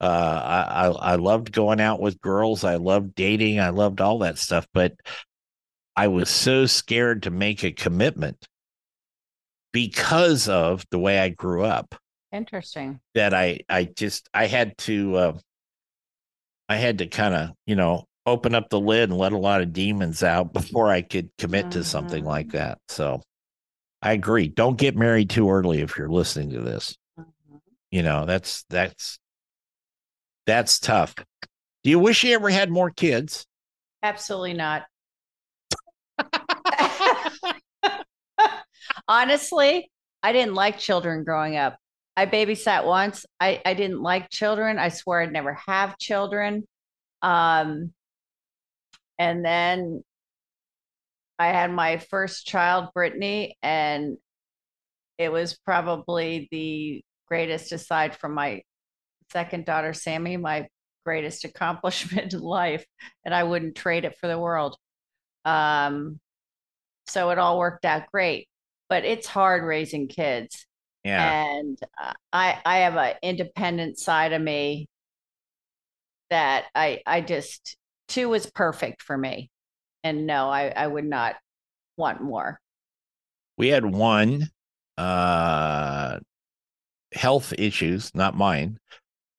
Uh, 0.00 0.04
I, 0.44 0.86
I 0.86 1.12
I 1.12 1.14
loved 1.16 1.52
going 1.52 1.80
out 1.80 2.00
with 2.00 2.20
girls. 2.20 2.64
I 2.64 2.76
loved 2.76 3.14
dating. 3.14 3.60
I 3.60 3.70
loved 3.70 4.00
all 4.00 4.18
that 4.20 4.38
stuff, 4.38 4.66
but 4.72 4.94
I 5.96 6.08
was 6.08 6.28
so 6.30 6.66
scared 6.66 7.24
to 7.24 7.30
make 7.30 7.62
a 7.64 7.72
commitment 7.72 8.46
because 9.72 10.48
of 10.48 10.84
the 10.90 10.98
way 10.98 11.18
I 11.18 11.28
grew 11.30 11.64
up 11.64 11.94
Interesting. 12.32 13.00
that 13.14 13.34
I 13.34 13.60
I 13.68 13.84
just 13.84 14.28
I 14.32 14.46
had 14.46 14.76
to 14.78 15.16
uh, 15.16 15.38
I 16.68 16.76
had 16.76 16.98
to 16.98 17.06
kind 17.06 17.34
of 17.34 17.50
you 17.66 17.76
know 17.76 18.06
open 18.24 18.54
up 18.54 18.70
the 18.70 18.80
lid 18.80 19.10
and 19.10 19.18
let 19.18 19.32
a 19.32 19.38
lot 19.38 19.60
of 19.60 19.72
demons 19.72 20.22
out 20.22 20.52
before 20.52 20.88
I 20.88 21.02
could 21.02 21.30
commit 21.38 21.70
to 21.72 21.84
something 21.84 22.24
like 22.24 22.48
Mhm. 22.48 22.52
that. 22.52 22.78
So 22.88 23.22
I 24.02 24.12
agree. 24.12 24.48
Don't 24.48 24.78
get 24.78 24.96
married 24.96 25.30
too 25.30 25.50
early 25.50 25.80
if 25.80 25.96
you're 25.98 26.08
listening 26.10 26.50
to 26.50 26.60
this. 26.60 26.96
Mhm. 27.18 27.60
You 27.90 28.02
know 28.02 28.26
that's 28.26 28.64
that's 28.70 29.18
that's 30.46 30.78
tough. 30.80 31.14
Do 31.84 31.90
you 31.90 31.98
wish 31.98 32.24
you 32.24 32.34
ever 32.34 32.50
had 32.50 32.70
more 32.70 32.90
kids? 32.90 33.46
Absolutely 34.02 34.54
not. 34.54 34.82
Honestly, 39.08 39.90
I 40.22 40.32
didn't 40.32 40.54
like 40.54 40.78
children 40.78 41.24
growing 41.24 41.56
up. 41.56 41.78
I 42.16 42.26
babysat 42.26 42.84
once. 42.84 43.24
I, 43.40 43.60
I 43.64 43.74
didn't 43.74 44.02
like 44.02 44.28
children. 44.30 44.78
I 44.78 44.88
swore 44.88 45.22
I'd 45.22 45.32
never 45.32 45.54
have 45.66 45.98
children. 45.98 46.64
Um, 47.22 47.92
and 49.18 49.44
then 49.44 50.02
I 51.38 51.48
had 51.48 51.72
my 51.72 51.98
first 51.98 52.46
child, 52.46 52.88
Brittany, 52.94 53.56
and 53.62 54.16
it 55.18 55.32
was 55.32 55.58
probably 55.64 56.48
the 56.50 57.02
greatest, 57.26 57.72
aside 57.72 58.16
from 58.16 58.34
my 58.34 58.62
second 59.32 59.64
daughter, 59.64 59.92
Sammy, 59.94 60.36
my 60.36 60.68
greatest 61.06 61.44
accomplishment 61.46 62.34
in 62.34 62.40
life. 62.40 62.84
And 63.24 63.34
I 63.34 63.44
wouldn't 63.44 63.76
trade 63.76 64.04
it 64.04 64.18
for 64.18 64.26
the 64.26 64.38
world. 64.38 64.76
Um, 65.44 66.20
so 67.06 67.30
it 67.30 67.38
all 67.38 67.58
worked 67.58 67.84
out 67.84 68.10
great, 68.12 68.48
but 68.88 69.04
it's 69.04 69.26
hard 69.26 69.64
raising 69.64 70.08
kids. 70.08 70.66
Yeah. 71.04 71.44
And 71.44 71.78
uh, 72.02 72.12
I 72.32 72.58
I 72.64 72.78
have 72.78 72.96
an 72.96 73.14
independent 73.22 73.98
side 73.98 74.32
of 74.32 74.40
me 74.42 74.86
that 76.30 76.64
I 76.74 77.00
I 77.06 77.20
just 77.20 77.76
two 78.08 78.28
was 78.28 78.46
perfect 78.50 79.02
for 79.02 79.16
me. 79.16 79.50
And 80.04 80.26
no, 80.26 80.48
I 80.48 80.68
I 80.74 80.86
would 80.86 81.04
not 81.04 81.36
want 81.96 82.20
more. 82.22 82.60
we 83.56 83.68
had 83.68 83.84
one 83.84 84.48
uh 84.98 86.18
health 87.12 87.52
issues 87.58 88.14
not 88.14 88.34
mine 88.36 88.78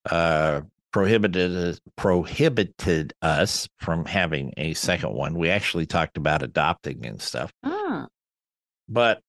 uh 0.09 0.61
prohibited 0.91 1.79
prohibited 1.97 3.13
us 3.21 3.67
from 3.79 4.05
having 4.05 4.53
a 4.57 4.73
second 4.75 5.13
one 5.13 5.33
we 5.35 5.49
actually 5.49 5.85
talked 5.85 6.17
about 6.17 6.43
adopting 6.43 7.05
and 7.05 7.21
stuff 7.21 7.51
Mm, 7.65 8.07
but 8.87 9.21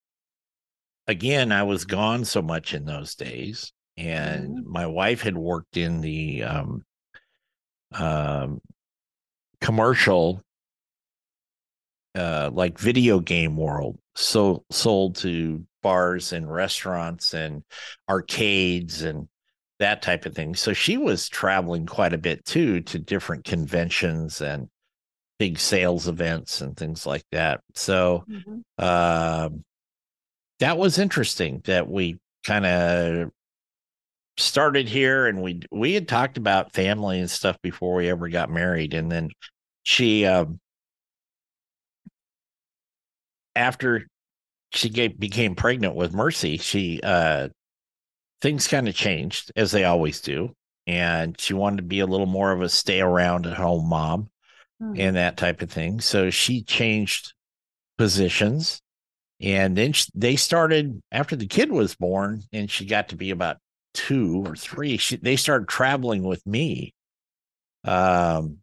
again 1.06 1.52
i 1.52 1.62
was 1.62 1.84
gone 1.84 2.24
so 2.24 2.42
much 2.42 2.74
in 2.74 2.84
those 2.84 3.14
days 3.14 3.72
and 3.96 4.58
Mhm. 4.58 4.64
my 4.64 4.86
wife 4.86 5.22
had 5.22 5.36
worked 5.36 5.76
in 5.76 6.00
the 6.00 6.42
um 6.42 6.84
um 7.92 8.60
commercial 9.60 10.42
uh 12.16 12.50
like 12.52 12.78
video 12.78 13.18
game 13.20 13.56
world 13.56 13.98
so 14.14 14.64
sold 14.70 15.16
to 15.16 15.64
bars 15.82 16.32
and 16.32 16.50
restaurants 16.52 17.34
and 17.34 17.62
arcades 18.08 19.02
and 19.02 19.28
that 19.80 20.00
type 20.02 20.24
of 20.24 20.34
thing 20.34 20.54
so 20.54 20.72
she 20.72 20.96
was 20.96 21.28
traveling 21.28 21.86
quite 21.86 22.12
a 22.12 22.18
bit 22.18 22.44
too 22.44 22.80
to 22.80 22.98
different 22.98 23.44
conventions 23.44 24.40
and 24.40 24.68
big 25.38 25.58
sales 25.58 26.08
events 26.08 26.60
and 26.60 26.76
things 26.76 27.06
like 27.06 27.24
that 27.32 27.60
so 27.74 28.24
mhm. 28.28 28.62
um 28.82 29.64
that 30.60 30.78
was 30.78 30.98
interesting 30.98 31.62
that 31.64 31.88
we 31.88 32.18
kind 32.44 32.66
of 32.66 33.30
started 34.36 34.88
here 34.88 35.26
and 35.26 35.42
we 35.42 35.60
we 35.70 35.94
had 35.94 36.08
talked 36.08 36.36
about 36.36 36.72
family 36.72 37.20
and 37.20 37.30
stuff 37.30 37.56
before 37.62 37.94
we 37.94 38.08
ever 38.08 38.28
got 38.28 38.50
married 38.50 38.92
and 38.92 39.10
then 39.10 39.30
she 39.84 40.26
um 40.26 40.58
after 43.54 44.06
she 44.72 44.88
gave, 44.88 45.18
became 45.20 45.54
pregnant 45.54 45.94
with 45.94 46.12
mercy 46.12 46.56
she 46.56 47.00
uh 47.04 47.48
things 48.40 48.66
kind 48.66 48.88
of 48.88 48.94
changed 48.94 49.52
as 49.56 49.70
they 49.70 49.84
always 49.84 50.20
do 50.20 50.52
and 50.86 51.40
she 51.40 51.54
wanted 51.54 51.76
to 51.76 51.82
be 51.84 52.00
a 52.00 52.06
little 52.06 52.26
more 52.26 52.50
of 52.52 52.60
a 52.60 52.68
stay 52.68 53.00
around 53.00 53.46
at 53.46 53.54
home 53.56 53.88
mom 53.88 54.28
Mhm. 54.82 54.98
and 54.98 55.16
that 55.16 55.36
type 55.36 55.62
of 55.62 55.70
thing. 55.70 56.00
So 56.00 56.30
she 56.30 56.62
changed 56.62 57.32
positions. 57.96 58.82
And 59.44 59.76
then 59.76 59.92
sh 59.92 60.06
they 60.14 60.36
started 60.36 61.02
after 61.12 61.36
the 61.36 61.46
kid 61.46 61.70
was 61.70 61.94
born 61.94 62.42
and 62.52 62.70
she 62.70 62.86
got 62.86 63.10
to 63.10 63.16
be 63.16 63.30
about 63.30 63.58
two 63.92 64.42
or 64.46 64.56
three. 64.56 64.96
She, 64.96 65.16
they 65.16 65.36
started 65.36 65.68
traveling 65.68 66.22
with 66.22 66.44
me 66.46 66.94
um, 67.84 68.58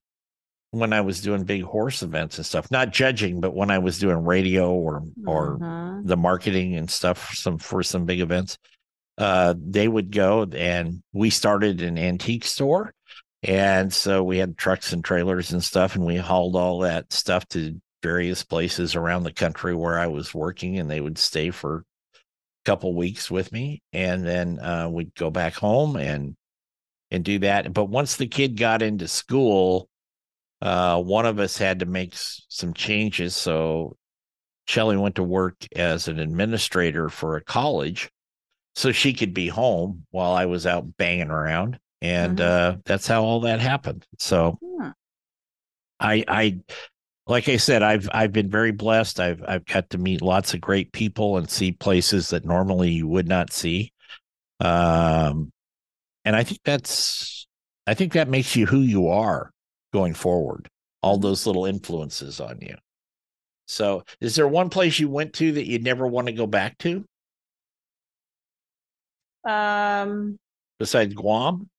when 0.71 0.91
I 0.91 1.01
was 1.01 1.21
doing 1.21 1.43
big 1.43 1.61
horse 1.61 2.01
events 2.01 2.37
and 2.37 2.45
stuff, 2.45 2.71
not 2.71 2.91
judging, 2.91 3.39
but 3.41 3.53
when 3.55 3.69
I 3.69 3.77
was 3.77 3.99
doing 3.99 4.25
radio 4.25 4.71
or, 4.73 5.03
or 5.25 5.57
Mhm. 5.59 6.07
the 6.07 6.17
marketing 6.17 6.75
and 6.75 6.89
stuff 6.89 7.17
for 7.19 7.35
some, 7.35 7.57
for 7.59 7.83
some 7.83 8.05
big 8.05 8.19
events, 8.19 8.57
uh, 9.19 9.53
they 9.57 9.87
would 9.87 10.11
go 10.11 10.43
and 10.51 11.03
we 11.13 11.29
started 11.29 11.81
an 11.81 11.97
antique 11.99 12.45
store. 12.45 12.91
And 13.43 13.93
so 13.93 14.23
we 14.23 14.37
had 14.39 14.57
trucks 14.57 14.93
and 14.93 15.03
trailers 15.03 15.51
and 15.51 15.63
stuff, 15.63 15.95
and 15.95 16.05
we 16.05 16.15
hauled 16.17 16.55
all 16.55 16.79
that 16.79 17.11
stuff 17.13 17.47
to 17.49 17.79
various 18.01 18.43
places 18.43 18.95
around 18.95 19.23
the 19.23 19.33
country 19.33 19.75
where 19.75 19.99
I 19.99 20.07
was 20.07 20.33
working, 20.33 20.77
and 20.79 20.89
they 20.89 21.01
would 21.01 21.17
stay 21.17 21.51
for 21.51 21.77
a 21.77 21.83
couple 22.65 22.93
weeks 22.95 23.29
with 23.31 23.51
me, 23.51 23.81
and 23.93 24.25
then 24.25 24.59
uh, 24.59 24.89
we'd 24.89 25.15
go 25.15 25.29
back 25.29 25.53
home 25.55 25.95
and 25.95 26.35
and 27.11 27.25
do 27.25 27.39
that. 27.39 27.73
But 27.73 27.85
once 27.85 28.15
the 28.15 28.27
kid 28.27 28.57
got 28.57 28.81
into 28.81 29.07
school, 29.07 29.89
uh, 30.61 31.01
one 31.01 31.25
of 31.25 31.39
us 31.39 31.57
had 31.57 31.79
to 31.79 31.85
make 31.85 32.13
s- 32.13 32.43
some 32.47 32.73
changes. 32.73 33.35
So 33.35 33.97
Shelly 34.67 34.95
went 34.97 35.15
to 35.15 35.23
work 35.23 35.55
as 35.75 36.07
an 36.07 36.19
administrator 36.19 37.09
for 37.09 37.35
a 37.35 37.43
college, 37.43 38.09
so 38.75 38.91
she 38.91 39.13
could 39.13 39.33
be 39.33 39.47
home 39.49 40.05
while 40.11 40.31
I 40.33 40.45
was 40.45 40.65
out 40.65 40.95
banging 40.97 41.29
around, 41.31 41.79
and 42.01 42.37
Mhm. 42.37 42.41
uh, 42.45 42.77
that's 42.85 43.07
how 43.07 43.23
all 43.23 43.41
that 43.41 43.59
happened. 43.59 44.05
So. 44.19 44.57
Hmm. 44.63 44.89
I 46.03 46.23
I 46.27 46.59
like 47.27 47.47
I 47.49 47.57
said, 47.57 47.83
I've 47.83 48.09
I've 48.13 48.31
been 48.33 48.49
very 48.49 48.71
blessed. 48.71 49.19
I've 49.19 49.43
I've 49.47 49.65
got 49.65 49.89
to 49.91 49.97
meet 49.97 50.21
lots 50.21 50.53
of 50.53 50.61
great 50.61 50.91
people 50.91 51.37
and 51.37 51.49
see 51.49 51.71
places 51.71 52.29
that 52.29 52.45
normally 52.45 52.91
you 52.91 53.07
would 53.07 53.27
not 53.27 53.53
see. 53.53 53.91
Um 54.61 55.51
and 56.25 56.35
I 56.35 56.43
think 56.43 56.61
that's 56.65 57.47
I 57.87 57.93
think 57.95 58.13
that 58.13 58.29
makes 58.29 58.55
you 58.55 58.65
who 58.67 58.81
you 58.81 59.09
are 59.09 59.51
going 59.93 60.13
forward. 60.15 60.69
All 61.03 61.17
Mhm. 61.17 61.19
those 61.19 61.47
little 61.47 61.65
influences 61.65 62.39
on 62.41 62.59
you. 62.61 62.75
So, 63.67 64.03
is 64.21 64.35
there 64.35 64.47
one 64.47 64.69
place 64.69 64.99
you 64.99 65.09
went 65.09 65.33
to 65.35 65.53
that 65.53 65.67
you'd 65.67 65.83
never 65.83 66.07
want 66.07 66.27
to 66.27 66.33
go 66.33 66.47
back 66.47 66.77
to 66.79 67.05
Um 69.43 70.39
besides 70.79 71.13
Guam? 71.13 71.69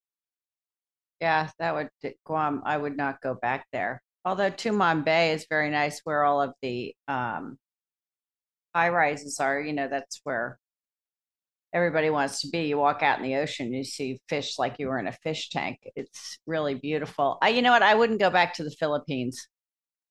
Yeah, 1.20 1.50
that 1.58 1.74
would 1.74 1.90
Guam. 2.26 2.62
I 2.64 2.76
would 2.76 2.96
not 2.96 3.20
go 3.20 3.34
back 3.34 3.66
there. 3.72 4.02
Although 4.24 4.50
Tumon 4.50 5.04
Bay 5.04 5.32
is 5.32 5.46
very 5.50 5.70
nice, 5.70 6.00
where 6.04 6.24
all 6.24 6.42
of 6.42 6.52
the 6.62 6.94
um, 7.08 7.58
high 8.74 8.88
rises 8.88 9.40
are. 9.40 9.60
You 9.60 9.72
know, 9.72 9.88
that's 9.88 10.20
where 10.24 10.58
everybody 11.72 12.10
wants 12.10 12.42
to 12.42 12.48
be. 12.48 12.66
You 12.66 12.78
walk 12.78 13.02
out 13.02 13.18
in 13.18 13.24
the 13.24 13.36
ocean, 13.36 13.72
you 13.72 13.84
see 13.84 14.20
fish 14.28 14.58
like 14.58 14.76
you 14.78 14.88
were 14.88 14.98
in 14.98 15.06
a 15.06 15.12
fish 15.12 15.50
tank. 15.50 15.78
It's 15.96 16.38
really 16.46 16.74
beautiful. 16.74 17.38
I, 17.42 17.50
you 17.50 17.62
know 17.62 17.72
what? 17.72 17.82
I 17.82 17.94
wouldn't 17.94 18.20
go 18.20 18.30
back 18.30 18.54
to 18.54 18.64
the 18.64 18.70
Philippines. 18.70 19.46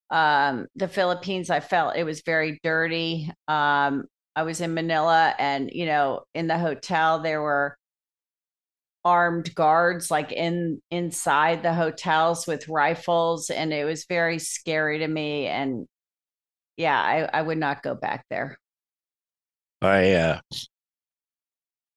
Um, 0.10 0.68
the 0.75 0.88
Philippines, 0.88 1.50
I 1.50 1.60
felt 1.62 1.96
it 1.96 2.03
was 2.03 2.22
very 2.25 2.60
dirty. 2.63 3.32
Um, 3.48 4.06
I 4.36 4.44
was 4.44 4.62
in 4.62 4.74
Manila, 4.74 5.34
and 5.38 5.70
you 5.72 5.86
know, 5.86 6.24
in 6.34 6.48
the 6.48 6.58
hotel 6.58 7.20
there 7.20 7.41
were 7.41 7.77
armed 9.03 9.53
guards 9.55 10.12
like 10.12 10.31
in 10.31 10.81
inside 10.91 11.63
the 11.63 11.74
hotels 11.74 12.46
with 12.46 12.70
rifles 12.70 13.50
and 13.50 13.74
it 13.74 13.84
was 13.84 14.05
very 14.05 14.38
scary 14.38 15.00
to 15.00 15.08
me 15.08 15.48
and 15.48 15.88
yeah 16.77 17.01
i, 17.01 17.39
I 17.39 17.41
would 17.41 17.58
not 17.58 17.81
go 17.81 17.96
back 17.96 18.25
there 18.29 18.58
I 19.81 20.12
uh 20.12 20.39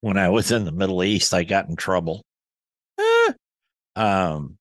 when 0.00 0.18
I 0.18 0.28
was 0.28 0.50
in 0.50 0.64
the 0.64 0.72
Middle 0.72 1.02
East, 1.02 1.32
I 1.32 1.44
got 1.44 1.68
in 1.68 1.76
trouble. 1.76 2.22
Eh. 2.98 3.32
Um 3.96 4.56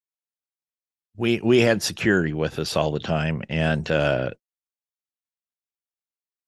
we 1.15 1.39
we 1.41 1.61
had 1.61 1.81
security 1.81 2.33
with 2.33 2.59
us 2.59 2.75
all 2.75 2.91
the 2.91 2.99
time 2.99 3.41
and 3.49 3.89
uh 3.89 4.31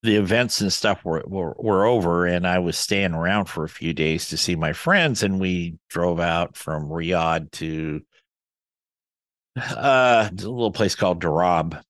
the 0.06 0.16
events 0.16 0.62
and 0.62 0.72
stuff 0.72 1.04
were, 1.04 1.24
were 1.28 1.56
were 1.58 1.86
over 1.86 2.26
and 2.26 2.48
I 2.48 2.60
was 2.60 2.78
staying 2.78 3.14
around 3.14 3.46
for 3.46 3.64
a 3.64 3.70
few 3.70 3.94
days 3.94 4.30
to 4.30 4.38
see 4.38 4.56
my 4.56 4.74
friends 4.74 5.24
and 5.24 5.40
we 5.40 5.76
drove 5.90 6.20
out 6.20 6.56
from 6.56 6.88
Riyadh 6.90 7.52
to 7.54 8.02
uh 9.58 10.30
a 10.32 10.36
little 10.36 10.72
place 10.72 10.96
called 10.96 11.22
Darab 11.22 11.82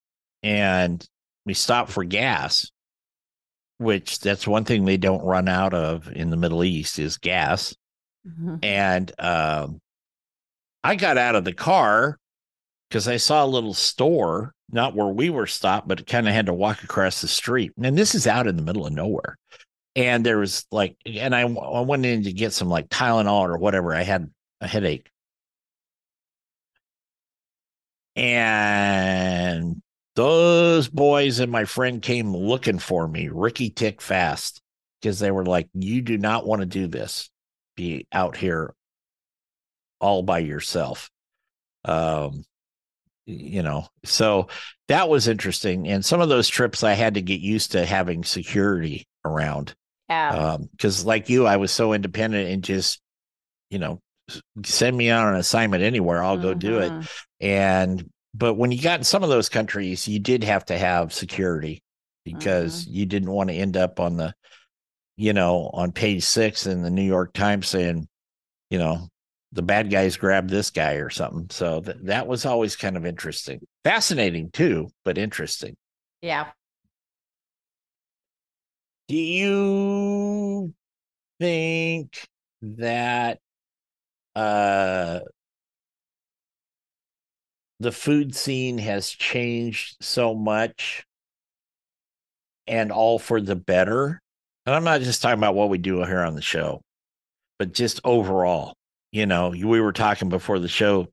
and 0.44 1.06
we 1.46 1.54
stopped 1.54 1.92
for 1.92 2.04
gas, 2.04 2.72
which 3.78 4.20
that's 4.20 4.48
one 4.48 4.64
thing 4.64 4.86
they 4.86 4.98
don't 4.98 5.24
run 5.24 5.48
out 5.48 5.74
of 5.74 6.12
in 6.12 6.30
the 6.30 6.38
Middle 6.38 6.64
East 6.64 6.98
is 7.00 7.18
gas. 7.18 7.76
Mhm. 8.28 8.64
And 8.64 9.12
um, 9.20 9.80
I 10.84 10.96
got 10.96 11.18
out 11.18 11.36
of 11.36 11.46
the 11.46 11.54
car 11.54 12.18
because 12.90 13.08
I 13.08 13.18
saw 13.18 13.46
a 13.46 13.48
little 13.48 13.74
store, 13.74 14.54
not 14.72 14.96
where 14.96 15.08
we 15.08 15.30
were 15.30 15.48
stopped, 15.48 15.88
but 15.88 16.08
kind 16.08 16.28
of 16.28 16.34
had 16.34 16.48
to 16.48 16.54
walk 16.54 16.84
across 16.84 17.22
the 17.22 17.28
street. 17.28 17.72
And 17.82 17.98
this 17.98 18.16
is 18.16 18.28
out 18.28 18.48
in 18.48 18.56
the 18.56 18.62
middle 18.62 18.86
of 18.86 18.94
nowhere. 18.94 19.38
And 19.96 20.26
there 20.26 20.40
was 20.40 20.66
like, 20.72 20.98
and 21.06 21.34
I, 21.34 21.42
I 21.42 21.82
went 21.82 22.06
in 22.06 22.24
to 22.24 22.34
get 22.34 22.54
some 22.54 22.68
like 22.68 22.90
Tylenol 22.90 23.48
or 23.48 23.58
whatever. 23.58 23.94
I 23.94 24.04
had 24.04 24.30
a 24.62 24.68
headache. 24.68 25.10
And 28.16 29.82
those 30.16 30.88
boys 30.88 31.40
and 31.40 31.52
my 31.52 31.66
friend 31.66 32.02
came 32.02 32.36
looking 32.36 32.80
for 32.80 33.08
me, 33.08 33.30
Ricky 33.30 33.70
Tick 33.70 34.02
Fast, 34.02 34.62
because 35.02 35.20
they 35.20 35.32
were 35.32 35.46
like, 35.46 35.70
You 35.74 36.02
do 36.02 36.18
not 36.18 36.46
want 36.46 36.62
to 36.62 36.66
do 36.66 36.88
this, 36.88 37.30
be 37.76 38.08
out 38.12 38.38
here 38.38 38.74
all 40.00 40.24
by 40.24 40.40
yourself. 40.40 41.10
Um, 41.84 42.44
you 43.26 43.64
know, 43.64 43.88
so 44.04 44.48
that 44.88 45.10
was 45.10 45.28
interesting. 45.28 45.88
And 45.88 46.06
some 46.06 46.22
of 46.22 46.30
those 46.30 46.48
trips 46.48 46.84
I 46.84 46.94
had 46.94 47.16
to 47.16 47.22
get 47.22 47.42
used 47.42 47.72
to 47.72 47.86
having 47.86 48.24
security 48.24 49.08
around. 49.24 49.74
Yeah. 50.08 50.58
because 50.72 51.04
like 51.04 51.30
you, 51.30 51.48
I 51.48 51.58
was 51.58 51.72
so 51.72 51.94
independent 51.94 52.50
and 52.50 52.64
just, 52.64 53.02
you 53.72 53.80
know, 53.80 54.00
send 54.64 54.96
me 54.96 55.10
on 55.10 55.30
an 55.34 55.40
assignment 55.40 55.84
anywhere, 55.84 56.24
I'll 56.24 56.38
go 56.38 56.54
do 56.54 56.80
it. 56.80 56.92
Mhm. 56.92 57.10
And 57.42 58.10
but 58.34 58.56
when 58.56 58.72
you 58.72 58.82
got 58.82 59.00
in 59.00 59.04
some 59.04 59.24
of 59.24 59.30
those 59.30 59.50
countries, 59.50 60.08
you 60.08 60.20
did 60.20 60.44
have 60.44 60.66
to 60.66 60.78
have 60.78 61.14
security 61.14 61.82
because 62.24 62.86
you 62.86 63.06
didn't 63.06 63.32
want 63.32 63.50
to 63.50 63.56
end 63.56 63.78
up 63.78 64.00
on 64.00 64.18
the, 64.18 64.34
you 65.16 65.34
know, 65.34 65.70
on 65.74 65.92
page 65.92 66.24
six 66.24 66.68
in 66.68 66.82
the 66.82 66.90
New 66.92 67.04
York 67.04 67.34
Times 67.34 67.68
saying, 67.68 68.08
you 68.70 68.78
know, 68.78 69.08
the 69.56 69.64
bad 69.64 69.90
guys 69.90 70.18
grabbed 70.18 70.50
this 70.50 70.70
guy 70.70 70.96
or 70.96 71.10
something. 71.10 71.48
So 71.50 71.80
th- 71.80 71.98
that 72.04 72.28
was 72.28 72.46
always 72.46 72.76
kind 72.76 72.98
of 72.98 73.06
interesting, 73.06 73.62
fascinating 73.86 74.52
too, 74.52 74.90
but 75.06 75.18
interesting. 75.18 75.78
Yeah. 76.22 76.48
Do 79.08 79.16
you 79.16 80.74
think 81.40 82.28
that 82.62 83.40
uh 84.36 85.20
the 87.80 87.92
food 87.92 88.36
scene 88.36 88.78
has 88.78 89.10
changed 89.10 89.98
so 90.02 90.36
much 90.36 91.06
and 92.68 92.92
all 92.92 93.20
for 93.20 93.40
the 93.40 93.56
better? 93.56 94.22
And 94.66 94.76
I'm 94.76 94.84
not 94.84 95.02
just 95.02 95.22
talking 95.22 95.40
about 95.40 95.56
what 95.56 95.70
we 95.70 95.78
do 95.78 96.04
here 96.04 96.24
on 96.24 96.36
the 96.36 96.42
show, 96.42 96.82
but 97.58 97.74
just 97.74 98.02
overall. 98.04 98.76
You 99.16 99.26
know, 99.26 99.48
we 99.52 99.80
were 99.80 99.94
talking 99.94 100.28
before 100.28 100.60
the 100.60 100.68
show 100.68 101.08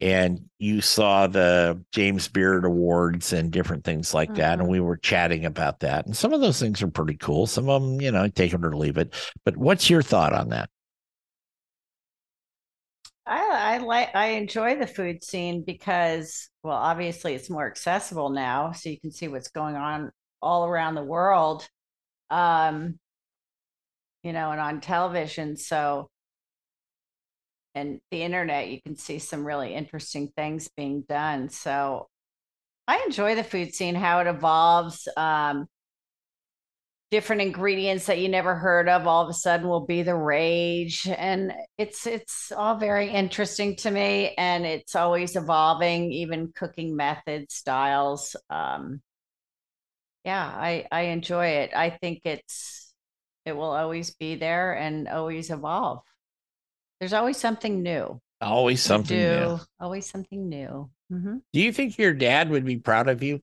and 0.00 0.48
you 0.58 0.80
saw 0.80 1.26
the 1.26 1.84
James 1.92 2.28
Beard 2.28 2.64
Awards 2.64 3.32
and 3.32 3.50
different 3.50 3.84
things 3.84 4.14
like 4.14 4.34
that. 4.34 4.60
And 4.60 4.66
Mhm. 4.66 4.70
we 4.70 4.80
were 4.80 4.96
chatting 4.96 5.44
about 5.44 5.80
that. 5.80 6.06
And 6.06 6.16
some 6.16 6.32
of 6.32 6.40
those 6.40 6.60
things 6.60 6.82
are 6.82 6.88
pretty 6.88 7.16
cool. 7.16 7.48
Some 7.48 7.68
of 7.68 7.82
them, 7.82 8.00
you 8.00 8.12
know, 8.12 8.28
take 8.28 8.54
it 8.54 8.64
or 8.64 8.76
leave 8.76 8.98
it. 8.98 9.14
But 9.44 9.56
what's 9.56 9.90
your 9.90 10.02
thought 10.02 10.34
on 10.34 10.50
that? 10.50 10.70
I 13.26 13.74
I 13.74 13.78
like 13.78 14.14
I 14.14 14.28
enjoy 14.28 14.76
the 14.76 14.86
food 14.86 15.22
scene 15.24 15.62
because 15.64 16.48
well 16.62 16.76
obviously 16.76 17.34
it's 17.34 17.50
more 17.50 17.66
accessible 17.66 18.30
now 18.30 18.72
so 18.72 18.88
you 18.88 19.00
can 19.00 19.12
see 19.12 19.28
what's 19.28 19.48
going 19.50 19.76
on 19.76 20.10
all 20.42 20.66
around 20.66 20.94
the 20.94 21.04
world 21.04 21.68
um 22.30 22.98
you 24.22 24.32
know 24.32 24.50
and 24.50 24.60
on 24.60 24.80
television 24.80 25.56
so 25.56 26.08
and 27.74 28.00
the 28.10 28.22
internet 28.22 28.68
you 28.68 28.80
can 28.82 28.96
see 28.96 29.18
some 29.18 29.46
really 29.46 29.74
interesting 29.74 30.28
things 30.36 30.68
being 30.76 31.02
done. 31.08 31.48
So 31.48 32.08
I 32.88 33.02
enjoy 33.06 33.34
the 33.34 33.44
food 33.44 33.74
scene 33.74 33.94
how 33.94 34.20
it 34.20 34.26
evolves 34.26 35.08
um 35.16 35.66
different 37.10 37.42
ingredients 37.42 38.06
that 38.06 38.20
you 38.20 38.28
never 38.28 38.54
heard 38.54 38.88
of 38.88 39.06
all 39.06 39.22
of 39.24 39.28
a 39.28 39.34
sudden 39.34 39.68
will 39.68 39.84
be 39.84 40.02
the 40.02 40.14
rage 40.14 41.08
and 41.08 41.52
it's 41.76 42.06
it's 42.06 42.52
all 42.52 42.76
very 42.76 43.10
interesting 43.10 43.74
to 43.74 43.90
me 43.90 44.32
and 44.38 44.64
it's 44.64 44.94
always 44.94 45.34
evolving 45.34 46.12
even 46.12 46.52
cooking 46.54 46.94
methods 46.94 47.54
styles 47.54 48.36
um 48.48 49.00
yeah 50.24 50.46
i 50.54 50.86
i 50.92 51.02
enjoy 51.02 51.46
it. 51.46 51.70
I 51.74 51.90
think 51.90 52.20
it's 52.24 52.92
it 53.44 53.52
will 53.56 53.72
always 53.72 54.10
be 54.14 54.36
there 54.36 54.72
and 54.74 55.08
always 55.08 55.50
evolve 55.50 56.02
there's 57.00 57.12
always 57.12 57.36
something 57.36 57.82
new 57.82 58.20
Always 58.42 58.82
something 58.82 59.18
new. 59.18 59.60
always 59.80 60.08
something 60.08 60.48
new 60.48 60.90
hmm 61.10 61.38
Do 61.52 61.60
you 61.60 61.72
think 61.72 61.98
your 61.98 62.14
dad 62.14 62.50
would 62.50 62.64
be 62.64 62.78
proud 62.78 63.08
of 63.08 63.22
you? 63.22 63.40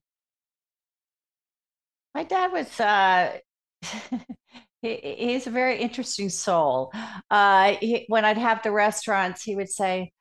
My 2.15 2.23
dad 2.23 2.51
was 2.51 2.79
uh 2.79 3.37
he, 4.81 4.95
he's 5.19 5.47
a 5.47 5.51
very 5.51 5.79
interesting 5.79 6.29
soul. 6.29 6.91
Uh 7.29 7.75
he, 7.79 8.05
when 8.07 8.25
I'd 8.25 8.37
have 8.37 8.63
the 8.63 8.71
restaurants, 8.71 9.43
he 9.43 9.55
would 9.55 9.69
say, 9.69 10.11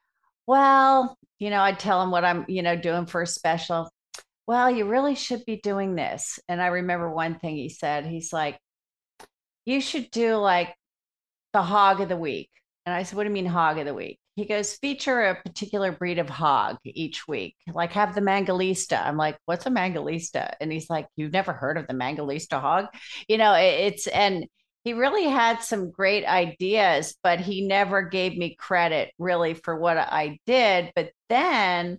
"Well, 0.46 1.16
you 1.38 1.50
know, 1.50 1.60
I'd 1.62 1.78
tell 1.80 2.02
him 2.02 2.10
what 2.10 2.24
I'm, 2.24 2.44
you 2.48 2.62
know, 2.62 2.76
doing 2.76 3.06
for 3.06 3.22
a 3.22 3.26
special. 3.26 3.90
Well, 4.46 4.70
you 4.70 4.86
really 4.86 5.14
should 5.14 5.44
be 5.46 5.56
doing 5.58 5.94
this." 5.96 6.38
And 6.48 6.62
I 6.62 6.68
remember 6.68 7.10
one 7.10 7.38
thing 7.38 7.56
he 7.56 7.68
said, 7.70 8.06
he's 8.06 8.32
like, 8.32 8.58
"You 9.66 9.82
should 9.82 10.10
do 10.10 10.36
like 10.36 10.74
the 11.52 11.62
hog 11.62 12.00
of 12.00 12.08
the 12.08 12.16
week." 12.16 12.50
And 12.86 12.94
I 12.94 13.02
said, 13.02 13.16
"What 13.16 13.24
do 13.24 13.28
you 13.30 13.34
mean 13.34 13.46
hog 13.46 13.78
of 13.78 13.86
the 13.86 13.94
week?" 13.94 14.18
He 14.36 14.44
goes, 14.46 14.74
"Feature 14.76 15.22
a 15.26 15.42
particular 15.42 15.92
breed 15.92 16.18
of 16.18 16.28
hog 16.28 16.78
each 16.84 17.26
week. 17.28 17.56
Like 17.72 17.92
have 17.92 18.14
the 18.14 18.20
Mangalista." 18.20 19.04
I'm 19.04 19.16
like, 19.16 19.38
"What's 19.46 19.66
a 19.66 19.70
Mangalista?" 19.70 20.54
And 20.60 20.72
he's 20.72 20.88
like, 20.90 21.08
"You've 21.16 21.32
never 21.32 21.52
heard 21.52 21.78
of 21.78 21.86
the 21.88 21.94
Mangalista 21.94 22.60
hog?" 22.60 22.86
You 23.28 23.38
know, 23.38 23.54
it's 23.54 24.06
and 24.06 24.46
he 24.84 24.92
really 24.92 25.24
had 25.24 25.62
some 25.62 25.90
great 25.90 26.24
ideas, 26.24 27.16
but 27.22 27.40
he 27.40 27.66
never 27.66 28.02
gave 28.02 28.36
me 28.38 28.54
credit 28.56 29.12
really 29.18 29.54
for 29.54 29.76
what 29.78 29.98
I 29.98 30.38
did. 30.46 30.92
But 30.94 31.10
then 31.28 31.98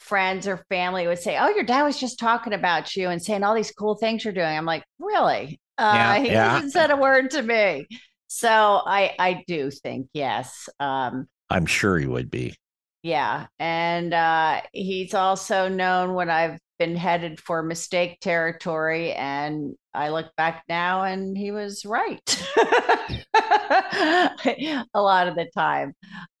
friends 0.00 0.46
or 0.48 0.58
family 0.70 1.06
would 1.06 1.18
say, 1.20 1.38
"Oh, 1.38 1.48
your 1.50 1.64
dad 1.64 1.84
was 1.84 1.98
just 2.00 2.18
talking 2.18 2.52
about 2.52 2.96
you 2.96 3.08
and 3.08 3.22
saying 3.22 3.44
all 3.44 3.54
these 3.54 3.72
cool 3.72 3.96
things 3.96 4.24
you're 4.24 4.34
doing." 4.34 4.46
I'm 4.58 4.66
like, 4.66 4.84
"Really?" 4.98 5.60
Uh, 5.78 5.88
Yeah, 5.90 6.20
he 6.22 6.28
yeah. 6.28 6.34
hasn't 6.34 6.72
said 6.72 6.90
a 6.90 6.96
word 6.96 7.30
to 7.32 7.42
me. 7.42 7.86
So 8.32 8.82
I 8.86 9.14
I 9.18 9.44
do 9.46 9.70
think 9.70 10.08
yes. 10.14 10.68
Um, 10.80 11.28
I'm 11.50 11.66
sure 11.66 11.98
he 11.98 12.06
would 12.06 12.30
be. 12.30 12.56
yeah, 13.02 13.46
and 13.58 14.14
uh, 14.14 14.60
he's 14.72 15.12
also 15.14 15.68
known 15.68 16.14
when 16.14 16.30
I've 16.30 16.58
been 16.78 16.94
headed 16.96 17.40
for 17.40 17.62
mistake 17.62 18.20
territory, 18.20 19.12
and 19.12 19.74
I 19.92 20.10
look 20.10 20.34
back 20.36 20.62
now, 20.68 21.02
and 21.02 21.36
he 21.36 21.50
was 21.50 21.84
right 21.84 22.20
a 23.34 25.00
lot 25.00 25.28
of 25.28 25.34
the 25.34 25.50
time. 25.54 25.94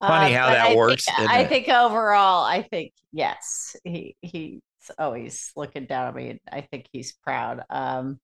Funny 0.06 0.32
Uh, 0.32 0.32
how 0.32 0.50
that 0.50 0.70
I 0.70 0.74
works, 0.74 1.12
isn't 1.18 1.34
I 1.34 1.44
it? 1.44 1.50
think 1.50 1.68
overall, 1.68 2.44
I 2.44 2.62
think 2.62 2.92
yes, 3.12 3.76
he 3.84 4.16
he's 4.22 4.60
always 4.98 5.52
looking 5.56 5.86
down 5.86 6.08
at 6.08 6.14
me. 6.14 6.40
I 6.50 6.62
think 6.62 6.86
he's 6.92 7.12
proud. 7.12 7.62
Um, 7.70 8.20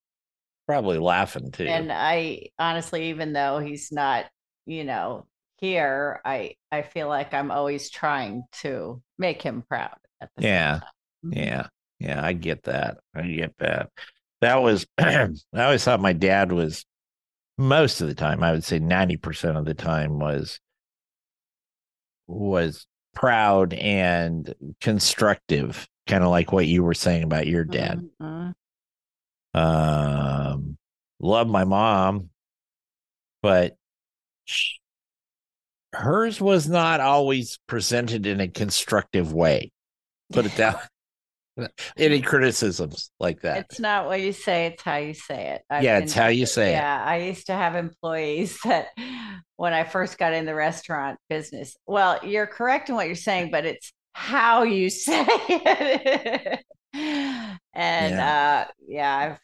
Probably 0.69 0.99
laughing 0.99 1.51
too. 1.51 1.67
and 1.67 1.91
I 1.91 2.51
honestly, 2.59 3.09
even 3.09 3.33
though 3.33 3.59
he's 3.59 3.91
not, 3.91 4.27
you 4.67 4.85
know, 4.85 5.27
here, 5.57 6.21
I 6.25 6.55
I 6.71 6.83
feel 6.83 7.09
like 7.09 7.33
I'm 7.35 7.51
always 7.51 7.91
trying 7.91 8.45
to 8.61 9.03
make 9.19 9.43
him 9.43 9.63
proud. 9.63 9.97
At 10.21 10.29
the 10.37 10.43
Yeah. 10.45 10.81
time. 10.81 10.89
Mhm. 11.25 11.37
Yeah. 11.37 11.67
Yeah, 11.99 12.25
I 12.25 12.35
get 12.35 12.65
that. 12.65 12.99
I 13.15 13.23
get 13.23 13.55
that. 13.59 13.91
That 14.43 14.57
was 14.63 14.87
I 14.99 15.31
always 15.55 15.83
thought 15.83 16.01
my 16.01 16.13
dad 16.13 16.53
was 16.53 16.85
most 17.57 18.01
of 18.03 18.07
the 18.09 18.15
time, 18.15 18.43
I 18.45 18.53
would 18.53 18.63
say 18.63 18.79
90% 18.79 19.57
of 19.57 19.65
the 19.65 19.75
time 19.75 20.19
was 20.21 20.61
was 22.27 22.87
proud 23.15 23.73
and 23.73 24.55
constructive, 24.81 25.89
kind 26.07 26.23
of 26.23 26.31
like 26.31 26.53
what 26.53 26.67
you 26.67 26.85
were 26.85 26.95
saying 26.95 27.23
about 27.25 27.47
your 27.47 27.65
dad. 27.65 28.07
Mhm. 28.21 28.55
Um 29.59 30.77
love 31.21 31.49
my 31.49 31.65
mom, 31.65 32.31
but 33.43 33.77
sh- 34.45 34.79
hers 35.93 36.41
was 36.41 36.69
not 36.69 37.01
always 37.01 37.59
presented 37.67 38.27
in 38.27 38.41
a 38.41 38.49
constructive 38.49 39.33
way. 39.33 39.73
Put 40.33 40.47
it 40.47 40.57
down. 40.57 40.77
Any 41.97 42.21
criticisms 42.21 43.11
like 43.19 43.41
that? 43.43 43.67
It's 43.69 43.81
not 43.81 44.07
what 44.07 44.21
you 44.21 44.33
say; 44.33 44.67
it's 44.67 44.83
how 44.83 44.97
you 44.97 45.15
say 45.15 45.55
it. 45.55 45.63
I've 45.69 45.83
yeah, 45.83 45.99
it's 45.99 46.13
how 46.13 46.29
you 46.29 46.47
say 46.47 46.71
it. 46.71 46.73
Yeah, 46.73 47.05
I 47.05 47.19
used 47.19 47.47
to 47.47 47.55
have 47.55 47.75
employees 47.75 48.59
that 48.65 48.89
when 49.57 49.73
I 49.73 49.85
first 49.85 50.19
got 50.19 50.33
in 50.33 50.47
the 50.47 50.55
restaurant 50.55 51.19
business. 51.29 51.77
Well, 51.87 52.21
you're 52.25 52.47
correct 52.47 52.89
in 52.89 52.95
what 52.95 53.07
you're 53.07 53.17
saying, 53.17 53.51
but 53.51 53.65
it's 53.65 53.93
how 54.13 54.63
you 54.63 54.91
say 54.91 55.27
it. 55.29 56.65
and 56.95 58.15
yeah. 58.15 58.67
uh 58.69 58.73
yeah, 58.87 59.17
I've 59.17 59.39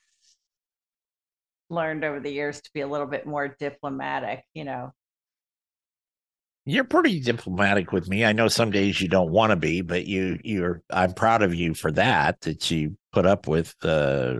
learned 1.70 2.04
over 2.04 2.20
the 2.20 2.32
years 2.32 2.60
to 2.60 2.70
be 2.72 2.80
a 2.80 2.86
little 2.86 3.06
bit 3.06 3.26
more 3.26 3.48
diplomatic, 3.58 4.44
you 4.54 4.64
know. 4.64 4.92
You're 6.66 6.84
pretty 6.84 7.20
diplomatic 7.20 7.92
with 7.92 8.08
me. 8.08 8.24
I 8.24 8.32
know 8.32 8.48
some 8.48 8.70
days 8.70 9.00
you 9.00 9.08
don't 9.08 9.30
want 9.30 9.50
to 9.50 9.56
be, 9.56 9.82
but 9.82 10.06
you 10.06 10.38
you're 10.42 10.82
I'm 10.90 11.12
proud 11.12 11.42
of 11.42 11.54
you 11.54 11.74
for 11.74 11.92
that 11.92 12.40
that 12.42 12.70
you 12.70 12.96
put 13.12 13.26
up 13.26 13.46
with 13.46 13.74
uh 13.82 14.36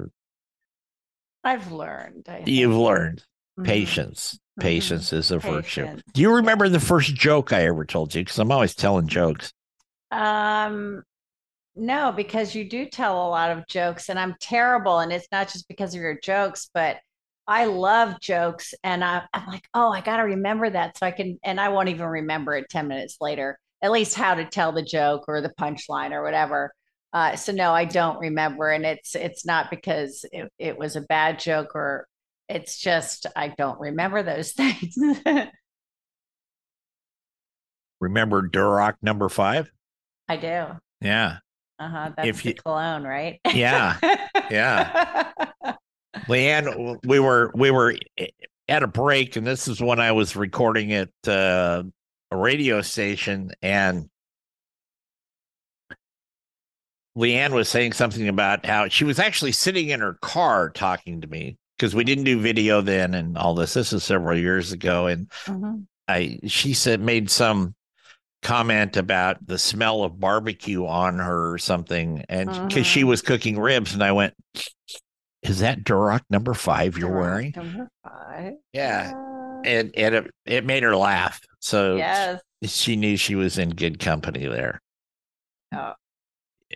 I've 1.42 1.70
learned. 1.70 2.26
You've 2.46 2.74
learned 2.74 3.22
mm-hmm. 3.58 3.66
patience. 3.66 4.34
Mm-hmm. 4.34 4.62
Patience 4.62 5.12
is 5.12 5.30
a 5.30 5.38
Patience. 5.38 5.64
virtue. 5.66 6.02
Do 6.14 6.22
you 6.22 6.36
remember 6.36 6.68
the 6.68 6.80
first 6.80 7.14
joke 7.14 7.52
I 7.52 7.66
ever 7.66 7.84
told 7.84 8.14
you? 8.14 8.22
Because 8.22 8.38
I'm 8.38 8.50
always 8.50 8.74
telling 8.74 9.08
jokes. 9.08 9.52
Um, 10.10 11.02
no, 11.76 12.12
because 12.12 12.54
you 12.54 12.68
do 12.68 12.86
tell 12.86 13.26
a 13.26 13.28
lot 13.28 13.50
of 13.50 13.66
jokes, 13.66 14.08
and 14.08 14.18
I'm 14.18 14.36
terrible. 14.40 15.00
And 15.00 15.12
it's 15.12 15.28
not 15.32 15.48
just 15.48 15.68
because 15.68 15.94
of 15.94 16.00
your 16.00 16.18
jokes, 16.22 16.70
but 16.72 16.98
I 17.46 17.66
love 17.66 18.20
jokes, 18.20 18.72
and 18.82 19.04
I, 19.04 19.22
I'm 19.32 19.46
like, 19.46 19.68
oh, 19.74 19.90
I 19.90 20.00
got 20.00 20.16
to 20.16 20.22
remember 20.22 20.70
that 20.70 20.96
so 20.98 21.06
I 21.06 21.10
can, 21.10 21.38
and 21.44 21.60
I 21.60 21.68
won't 21.68 21.90
even 21.90 22.06
remember 22.06 22.54
it 22.54 22.70
ten 22.70 22.88
minutes 22.88 23.18
later. 23.20 23.58
At 23.82 23.92
least 23.92 24.14
how 24.14 24.34
to 24.34 24.44
tell 24.46 24.72
the 24.72 24.82
joke 24.82 25.24
or 25.28 25.40
the 25.40 25.52
punchline 25.60 26.12
or 26.12 26.22
whatever. 26.22 26.72
Uh, 27.12 27.36
so 27.36 27.52
no, 27.52 27.72
I 27.72 27.84
don't 27.84 28.18
remember, 28.18 28.70
and 28.70 28.84
it's 28.86 29.14
it's 29.14 29.44
not 29.44 29.70
because 29.70 30.24
it, 30.32 30.50
it 30.58 30.78
was 30.78 30.96
a 30.96 31.02
bad 31.02 31.38
joke 31.38 31.74
or 31.74 32.06
it's 32.48 32.78
just 32.78 33.26
I 33.36 33.48
don't 33.48 33.78
remember 33.78 34.22
those 34.22 34.52
things. 34.54 34.96
remember 38.00 38.48
Duroc 38.48 38.94
number 39.02 39.28
five? 39.28 39.70
I 40.28 40.36
do. 40.36 40.66
Yeah. 41.00 41.38
Uh 41.78 41.88
huh. 41.88 42.10
That's 42.16 42.28
if 42.28 42.44
you, 42.44 42.54
the 42.54 42.62
cologne, 42.62 43.04
right? 43.04 43.40
Yeah. 43.52 43.96
Yeah. 44.50 45.32
Lee 46.28 46.48
Ann, 46.48 46.98
we 47.04 47.18
were 47.18 47.50
we 47.54 47.70
were 47.70 47.96
at 48.68 48.82
a 48.82 48.86
break, 48.86 49.36
and 49.36 49.46
this 49.46 49.68
is 49.68 49.80
when 49.80 50.00
I 50.00 50.12
was 50.12 50.36
recording 50.36 50.92
at 50.92 51.10
uh, 51.26 51.82
a 52.30 52.36
radio 52.36 52.80
station, 52.82 53.52
and 53.62 54.08
Lee 57.16 57.34
Ann 57.34 57.54
was 57.54 57.68
saying 57.68 57.92
something 57.92 58.28
about 58.28 58.66
how 58.66 58.88
she 58.88 59.04
was 59.04 59.18
actually 59.18 59.52
sitting 59.52 59.90
in 59.90 60.00
her 60.00 60.14
car 60.14 60.70
talking 60.70 61.20
to 61.20 61.26
me 61.26 61.56
because 61.78 61.94
we 61.94 62.04
didn't 62.04 62.24
do 62.24 62.40
video 62.40 62.80
then 62.80 63.14
and 63.14 63.36
all 63.38 63.54
this. 63.54 63.74
This 63.74 63.92
is 63.92 64.02
several 64.02 64.38
years 64.38 64.72
ago, 64.72 65.06
and 65.06 65.28
mm-hmm. 65.44 65.82
I 66.08 66.38
she 66.46 66.74
said 66.74 67.00
made 67.00 67.30
some 67.30 67.74
comment 68.42 68.96
about 68.96 69.44
the 69.46 69.58
smell 69.58 70.04
of 70.04 70.20
barbecue 70.20 70.86
on 70.86 71.18
her 71.18 71.52
or 71.52 71.58
something, 71.58 72.24
and 72.28 72.48
because 72.48 72.58
uh-huh. 72.58 72.82
she 72.82 73.04
was 73.04 73.22
cooking 73.22 73.58
ribs, 73.58 73.94
and 73.94 74.02
I 74.02 74.12
went, 74.12 74.34
"Is 75.44 75.60
that 75.60 75.84
Duroc 75.84 76.22
number 76.30 76.54
five 76.54 76.98
you're 76.98 77.10
Duroc 77.10 77.20
wearing?" 77.20 77.52
Number 77.56 77.88
five. 78.02 78.54
Yeah, 78.72 79.12
and 79.64 79.92
and 79.96 80.14
it 80.14 80.30
it 80.44 80.64
made 80.64 80.82
her 80.82 80.96
laugh. 80.96 81.40
So 81.60 81.96
yes. 81.96 82.40
she 82.64 82.96
knew 82.96 83.16
she 83.16 83.34
was 83.34 83.58
in 83.58 83.70
good 83.70 83.98
company 83.98 84.46
there. 84.46 84.80
Oh. 85.74 85.94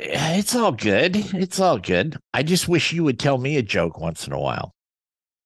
It's 0.00 0.54
all 0.54 0.72
good. 0.72 1.16
It's 1.35 1.59
all 1.59 1.78
good. 1.78 2.16
I 2.33 2.42
just 2.42 2.68
wish 2.68 2.92
you 2.92 3.02
would 3.04 3.18
tell 3.18 3.37
me 3.37 3.57
a 3.57 3.62
joke 3.62 3.98
once 3.98 4.26
in 4.26 4.33
a 4.33 4.38
while. 4.38 4.72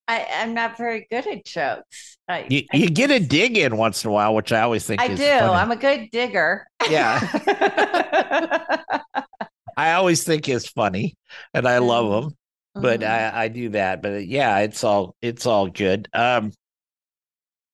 I, 0.08 0.26
am 0.30 0.52
not 0.52 0.76
very 0.76 1.06
good 1.10 1.26
at 1.26 1.44
jokes. 1.44 2.18
I, 2.28 2.46
you, 2.50 2.62
you 2.72 2.90
get 2.90 3.10
a 3.10 3.18
dig 3.18 3.56
in 3.56 3.76
once 3.76 4.04
in 4.04 4.10
a 4.10 4.12
while, 4.12 4.34
which 4.34 4.52
I 4.52 4.60
always 4.60 4.84
think 4.84 5.00
I 5.00 5.08
do. 5.08 5.16
Funny. 5.16 5.52
I'm 5.54 5.70
a 5.70 5.76
good 5.76 6.10
digger. 6.10 6.66
Yeah. 6.90 7.18
I 9.76 9.92
always 9.92 10.24
think 10.24 10.48
it's 10.48 10.68
funny 10.68 11.16
and 11.54 11.66
I 11.66 11.78
love 11.78 12.04
mm-hmm. 12.06 12.28
But 12.74 13.00
mm-hmm. 13.00 13.36
I, 13.36 13.42
I 13.42 13.48
do 13.48 13.70
that. 13.70 14.02
But 14.02 14.26
yeah, 14.26 14.58
it's 14.58 14.84
all 14.84 15.14
it's 15.20 15.46
all 15.46 15.68
good. 15.68 16.08
Um, 16.12 16.52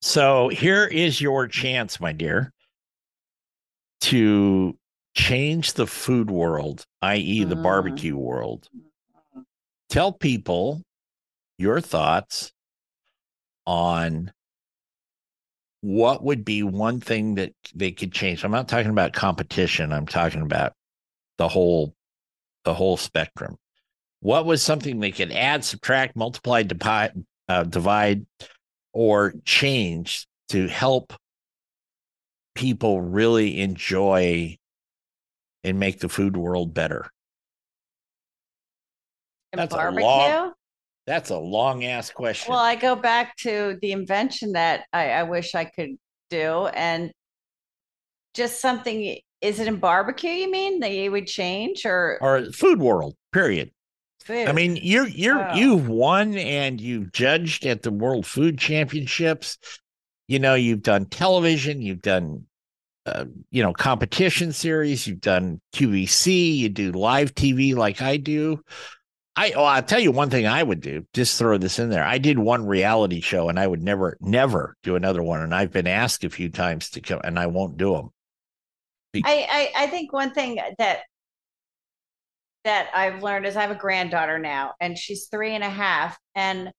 so 0.00 0.48
here 0.48 0.84
is 0.84 1.20
your 1.20 1.48
chance, 1.48 2.00
my 2.00 2.12
dear, 2.12 2.52
to 4.02 4.76
change 5.14 5.72
the 5.74 5.86
food 5.86 6.30
world, 6.30 6.84
i.e., 7.02 7.44
the 7.44 7.56
mm. 7.56 7.62
barbecue 7.62 8.16
world. 8.16 8.68
Tell 9.88 10.12
people 10.12 10.82
your 11.58 11.80
thoughts 11.80 12.52
on 13.66 14.32
what 15.80 16.22
would 16.22 16.44
be 16.44 16.62
one 16.62 17.00
thing 17.00 17.36
that 17.36 17.52
they 17.74 17.92
could 17.92 18.12
change. 18.12 18.44
I'm 18.44 18.50
not 18.50 18.68
talking 18.68 18.90
about 18.90 19.12
competition. 19.12 19.92
I'm 19.92 20.06
talking 20.06 20.42
about 20.42 20.72
the 21.38 21.48
whole 21.48 21.94
the 22.64 22.74
whole 22.74 22.96
spectrum. 22.96 23.56
What 24.20 24.46
was 24.46 24.62
something 24.62 24.98
they 24.98 25.12
could 25.12 25.32
add, 25.32 25.64
subtract, 25.64 26.16
multiply, 26.16 26.62
divide, 26.62 27.12
uh, 27.48 27.64
divide 27.64 28.26
or 28.92 29.34
change 29.44 30.26
to 30.48 30.66
help 30.66 31.12
people 32.54 33.00
really 33.00 33.60
enjoy 33.60 34.56
and 35.62 35.78
make 35.78 36.00
the 36.00 36.08
food 36.08 36.36
world 36.36 36.74
better? 36.74 37.10
And 39.52 39.60
That's 39.60 39.74
barbecue? 39.74 40.04
a 40.04 40.06
long 40.06 40.52
that's 41.08 41.30
a 41.30 41.38
long 41.38 41.84
ass 41.84 42.10
question. 42.10 42.52
Well, 42.52 42.62
I 42.62 42.74
go 42.74 42.94
back 42.94 43.34
to 43.38 43.78
the 43.80 43.92
invention 43.92 44.52
that 44.52 44.84
I, 44.92 45.08
I 45.08 45.22
wish 45.22 45.54
I 45.54 45.64
could 45.64 45.96
do, 46.28 46.66
and 46.66 47.10
just 48.34 48.60
something. 48.60 49.16
Is 49.40 49.58
it 49.58 49.68
in 49.68 49.76
barbecue? 49.76 50.32
You 50.32 50.50
mean 50.50 50.80
that 50.80 50.92
you 50.92 51.10
would 51.10 51.26
change, 51.26 51.86
or 51.86 52.18
or 52.20 52.44
food 52.52 52.78
world? 52.78 53.14
Period. 53.32 53.70
Food. 54.28 54.46
I 54.46 54.52
mean, 54.52 54.76
you're 54.76 55.08
you're 55.08 55.52
oh. 55.52 55.54
you've 55.54 55.88
won 55.88 56.36
and 56.36 56.78
you've 56.78 57.12
judged 57.12 57.64
at 57.64 57.82
the 57.82 57.90
World 57.90 58.26
Food 58.26 58.58
Championships. 58.58 59.56
You 60.26 60.38
know, 60.38 60.54
you've 60.54 60.82
done 60.82 61.06
television, 61.06 61.80
you've 61.80 62.02
done 62.02 62.44
uh, 63.06 63.24
you 63.50 63.62
know 63.62 63.72
competition 63.72 64.52
series, 64.52 65.06
you've 65.06 65.22
done 65.22 65.62
QVC, 65.74 66.58
you 66.58 66.68
do 66.68 66.92
live 66.92 67.34
TV 67.34 67.74
like 67.74 68.02
I 68.02 68.18
do. 68.18 68.62
I 69.34 69.52
oh, 69.52 69.64
I'll 69.64 69.82
tell 69.82 69.98
you 69.98 70.12
one 70.12 70.28
thing 70.28 70.46
I 70.46 70.62
would 70.62 70.82
do. 70.82 71.06
Just 71.14 71.38
throw 71.38 71.56
this 71.56 71.78
in 71.78 71.88
there. 71.88 72.04
I 72.04 72.18
did 72.18 72.38
one 72.38 72.66
reality 72.66 73.22
show, 73.22 73.48
and 73.48 73.58
I 73.58 73.66
would 73.66 73.82
never, 73.82 74.18
never 74.20 74.76
do 74.82 74.94
another 74.94 75.22
one. 75.22 75.40
And 75.40 75.54
I've 75.54 75.72
been 75.72 75.86
asked 75.86 76.24
a 76.24 76.28
few 76.28 76.50
times 76.50 76.90
to 76.90 77.00
come, 77.00 77.22
and 77.24 77.38
I 77.38 77.46
won't 77.46 77.78
do 77.78 77.94
them. 77.94 78.10
Be- 79.14 79.22
I, 79.24 79.72
I 79.74 79.84
I 79.84 79.86
think 79.86 80.12
one 80.12 80.32
thing 80.32 80.60
that 80.78 80.98
that 82.64 82.90
I've 82.94 83.22
learned 83.22 83.46
is 83.46 83.56
I 83.56 83.62
have 83.62 83.70
a 83.70 83.76
granddaughter 83.76 84.38
now, 84.38 84.74
and 84.80 84.96
she's 84.98 85.28
three 85.28 85.54
and 85.54 85.64
a 85.64 85.70
half, 85.70 86.18
and 86.34 86.70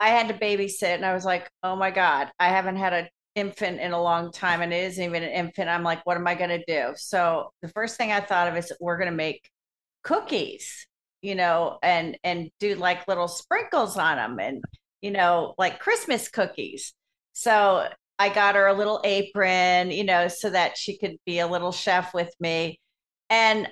I 0.00 0.08
had 0.08 0.28
to 0.28 0.34
babysit, 0.34 0.94
and 0.94 1.06
I 1.06 1.14
was 1.14 1.24
like, 1.24 1.48
oh 1.62 1.76
my 1.76 1.90
god, 1.90 2.30
I 2.38 2.48
haven't 2.48 2.76
had 2.76 2.92
an 2.92 3.08
infant 3.34 3.80
in 3.80 3.92
a 3.92 4.02
long 4.02 4.32
time, 4.32 4.62
and 4.62 4.72
it 4.72 4.84
isn't 4.84 5.04
even 5.04 5.22
an 5.22 5.30
infant. 5.30 5.68
I'm 5.68 5.84
like, 5.84 6.04
what 6.06 6.16
am 6.16 6.26
I 6.26 6.34
going 6.34 6.50
to 6.50 6.64
do? 6.66 6.92
So 6.96 7.52
the 7.62 7.68
first 7.68 7.96
thing 7.96 8.12
I 8.12 8.20
thought 8.20 8.48
of 8.48 8.56
is 8.56 8.72
we're 8.80 8.98
going 8.98 9.10
to 9.10 9.16
make 9.16 9.48
cookies 10.02 10.86
you 11.22 11.36
know, 11.36 11.78
and 11.82 12.18
and 12.24 12.50
do 12.60 12.74
like 12.74 13.08
little 13.08 13.28
sprinkles 13.28 13.96
on 13.96 14.16
them 14.16 14.38
and 14.40 14.62
you 15.00 15.10
know, 15.10 15.54
like 15.58 15.80
Christmas 15.80 16.28
cookies. 16.28 16.94
So 17.32 17.88
I 18.18 18.28
got 18.28 18.54
her 18.56 18.66
a 18.66 18.74
little 18.74 19.00
apron, 19.04 19.90
you 19.90 20.04
know, 20.04 20.28
so 20.28 20.50
that 20.50 20.76
she 20.76 20.98
could 20.98 21.16
be 21.26 21.40
a 21.40 21.46
little 21.46 21.72
chef 21.72 22.14
with 22.14 22.32
me. 22.40 22.78
And 23.30 23.68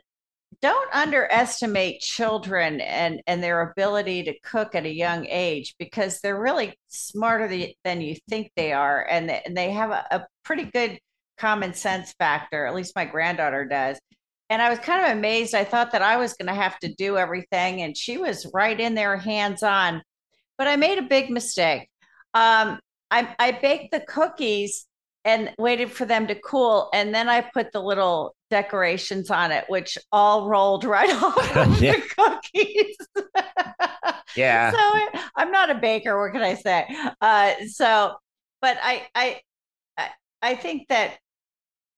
don't 0.62 0.94
underestimate 0.94 2.00
children 2.00 2.80
and 2.80 3.22
and 3.26 3.42
their 3.42 3.70
ability 3.70 4.22
to 4.24 4.38
cook 4.40 4.74
at 4.74 4.84
a 4.84 4.92
young 4.92 5.26
age 5.26 5.74
because 5.78 6.20
they're 6.20 6.40
really 6.40 6.74
smarter 6.88 7.48
than 7.84 8.00
you 8.00 8.16
think 8.28 8.52
they 8.56 8.72
are 8.72 9.06
and 9.08 9.28
they, 9.28 9.42
and 9.44 9.56
they 9.56 9.70
have 9.70 9.90
a, 9.90 10.04
a 10.10 10.26
pretty 10.44 10.64
good 10.64 10.98
common 11.38 11.72
sense 11.72 12.12
factor 12.18 12.66
at 12.66 12.74
least 12.74 12.94
my 12.94 13.06
granddaughter 13.06 13.64
does 13.64 13.98
and 14.50 14.60
I 14.60 14.68
was 14.68 14.80
kind 14.80 15.04
of 15.04 15.16
amazed. 15.16 15.54
I 15.54 15.64
thought 15.64 15.92
that 15.92 16.02
I 16.02 16.16
was 16.16 16.34
going 16.34 16.48
to 16.48 16.60
have 16.60 16.76
to 16.80 16.92
do 16.92 17.16
everything, 17.16 17.82
and 17.82 17.96
she 17.96 18.18
was 18.18 18.50
right 18.52 18.78
in 18.78 18.96
there, 18.96 19.16
hands 19.16 19.62
on. 19.62 20.02
But 20.58 20.66
I 20.66 20.74
made 20.74 20.98
a 20.98 21.02
big 21.02 21.30
mistake. 21.30 21.88
Um, 22.34 22.80
I, 23.12 23.34
I 23.38 23.52
baked 23.52 23.92
the 23.92 24.00
cookies 24.00 24.86
and 25.24 25.52
waited 25.56 25.92
for 25.92 26.04
them 26.04 26.26
to 26.26 26.34
cool, 26.34 26.90
and 26.92 27.14
then 27.14 27.28
I 27.28 27.42
put 27.42 27.70
the 27.72 27.80
little 27.80 28.34
decorations 28.50 29.30
on 29.30 29.52
it, 29.52 29.64
which 29.68 29.96
all 30.12 30.48
rolled 30.48 30.84
right 30.84 31.10
off 31.22 31.56
of 31.56 31.82
yeah. 31.82 31.92
the 31.92 32.02
cookies. 32.16 32.96
yeah. 34.36 34.70
So 34.70 35.20
I'm 35.36 35.50
not 35.50 35.70
a 35.70 35.76
baker. 35.76 36.20
What 36.20 36.32
can 36.32 36.42
I 36.42 36.54
say? 36.54 36.86
Uh, 37.20 37.52
so, 37.68 38.14
but 38.60 38.76
I, 38.82 39.06
I, 39.14 39.40
I 40.42 40.54
think 40.54 40.88
that 40.88 41.18